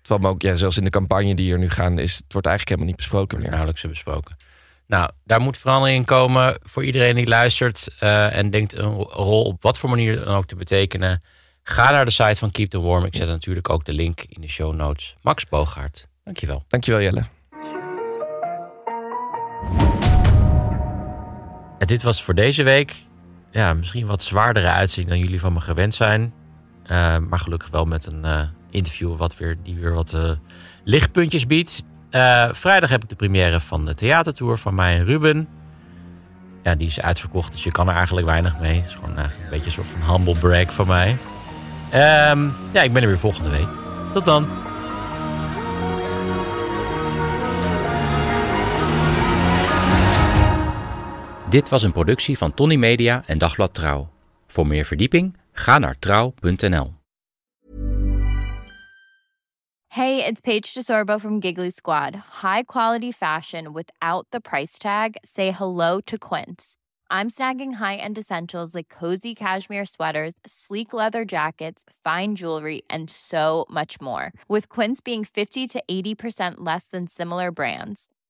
Terwijl 0.00 0.20
me 0.20 0.34
ook, 0.34 0.42
ja, 0.42 0.54
zelfs 0.54 0.76
in 0.76 0.84
de 0.84 0.90
campagne 0.90 1.34
die 1.34 1.52
er 1.52 1.58
nu 1.58 1.70
gaan... 1.70 1.98
Is, 1.98 2.14
het 2.16 2.32
wordt 2.32 2.46
eigenlijk 2.46 2.68
helemaal 2.68 2.86
niet 2.86 2.96
besproken 2.96 3.38
meer. 3.38 3.48
nauwelijks 3.50 3.82
besproken. 3.82 4.36
Nou, 4.86 5.10
daar 5.24 5.40
moet 5.40 5.58
verandering 5.58 5.98
in 5.98 6.04
komen 6.04 6.58
voor 6.62 6.84
iedereen 6.84 7.14
die 7.14 7.26
luistert... 7.26 7.94
eh, 7.98 8.36
en 8.36 8.50
denkt 8.50 8.74
een 8.74 8.92
rol 9.02 9.44
op 9.44 9.62
wat 9.62 9.78
voor 9.78 9.90
manier 9.90 10.24
dan 10.24 10.34
ook 10.34 10.46
te 10.46 10.56
betekenen. 10.56 11.22
Ga 11.62 11.90
naar 11.90 12.04
de 12.04 12.10
site 12.10 12.36
van 12.36 12.50
Keep 12.50 12.70
the 12.70 12.80
Warm. 12.80 13.04
Ik 13.04 13.16
zet 13.16 13.28
natuurlijk 13.28 13.70
ook 13.70 13.84
de 13.84 13.92
link 13.92 14.24
in 14.28 14.40
de 14.40 14.48
show 14.48 14.74
notes. 14.74 15.16
Max 15.22 15.48
Boogaard, 15.48 16.08
dankjewel. 16.24 16.64
Dankjewel 16.68 17.00
Jelle. 17.00 17.24
Dit 21.88 22.02
was 22.02 22.22
voor 22.22 22.34
deze 22.34 22.62
week. 22.62 22.94
Ja, 23.50 23.74
misschien 23.74 24.06
wat 24.06 24.22
zwaardere 24.22 24.68
uitzending 24.68 25.08
dan 25.14 25.24
jullie 25.24 25.40
van 25.40 25.52
me 25.52 25.60
gewend 25.60 25.94
zijn. 25.94 26.32
Eh, 26.84 27.16
maar 27.18 27.38
gelukkig 27.38 27.68
wel 27.70 27.84
met 27.84 28.06
een 28.06 28.24
eh, 28.24 28.40
interview 28.70 29.16
wat 29.16 29.36
weer, 29.36 29.56
die 29.62 29.76
weer 29.76 29.92
wat 29.92 30.12
eh, 30.12 30.30
lichtpuntjes 30.84 31.46
biedt. 31.46 31.82
Vrijdag 32.50 32.90
heb 32.90 33.02
ik 33.02 33.08
de 33.08 33.14
première 33.14 33.60
van 33.60 33.84
de 33.84 33.94
theatertour 33.94 34.58
van 34.58 34.74
mij 34.74 34.96
en 34.96 35.04
Ruben. 35.04 35.48
Ja, 36.62 36.74
die 36.74 36.86
is 36.86 37.00
uitverkocht, 37.00 37.52
dus 37.52 37.64
je 37.64 37.70
kan 37.70 37.88
er 37.88 37.94
eigenlijk 37.94 38.26
weinig 38.26 38.58
mee. 38.58 38.76
Het 38.76 38.88
is 38.88 38.94
gewoon 38.94 39.18
een 39.18 39.30
beetje 39.50 39.66
een 39.66 39.72
soort 39.72 39.86
van 39.86 40.12
humble 40.12 40.36
brag 40.36 40.74
van 40.74 40.86
mij. 40.86 41.18
Ehm, 41.90 42.48
ja, 42.72 42.82
ik 42.82 42.92
ben 42.92 43.02
er 43.02 43.08
weer 43.08 43.18
volgende 43.18 43.50
week. 43.50 43.68
Tot 44.12 44.24
dan. 44.24 44.67
Dit 51.50 51.68
was 51.68 51.82
een 51.82 51.92
productie 51.92 52.38
van 52.38 52.54
Tony 52.54 52.76
Media 52.76 53.22
en 53.26 53.38
Dagblad 53.38 53.74
Trouw. 53.74 54.08
Voor 54.46 54.66
meer 54.66 54.84
verdieping 54.84 55.36
ga 55.52 55.78
naar 55.78 55.98
trouw.nl. 55.98 56.92
Hey, 59.86 60.24
it's 60.24 60.40
Paige 60.40 60.72
DeSorbo 60.74 61.18
from 61.18 61.40
Giggly 61.40 61.70
Squad. 61.70 62.14
High 62.42 62.62
quality 62.66 63.12
fashion 63.12 63.72
without 63.72 64.26
the 64.28 64.40
price 64.40 64.78
tag. 64.78 65.10
Say 65.22 65.50
hello 65.50 66.00
to 66.00 66.16
Quince. 66.18 66.76
I'm 67.10 67.30
snagging 67.30 67.72
high-end 67.72 68.18
essentials 68.18 68.74
like 68.74 68.94
cozy 68.98 69.34
cashmere 69.34 69.86
sweaters, 69.86 70.34
sleek 70.46 70.92
leather 70.92 71.24
jackets, 71.24 71.82
fine 72.04 72.34
jewelry, 72.34 72.82
and 72.90 73.08
so 73.08 73.64
much 73.70 73.98
more. 74.00 74.32
With 74.46 74.68
Quince 74.68 75.00
being 75.00 75.24
50 75.24 75.66
to 75.68 75.82
80% 75.90 76.54
less 76.58 76.88
than 76.88 77.06
similar 77.06 77.50
brands. 77.50 78.08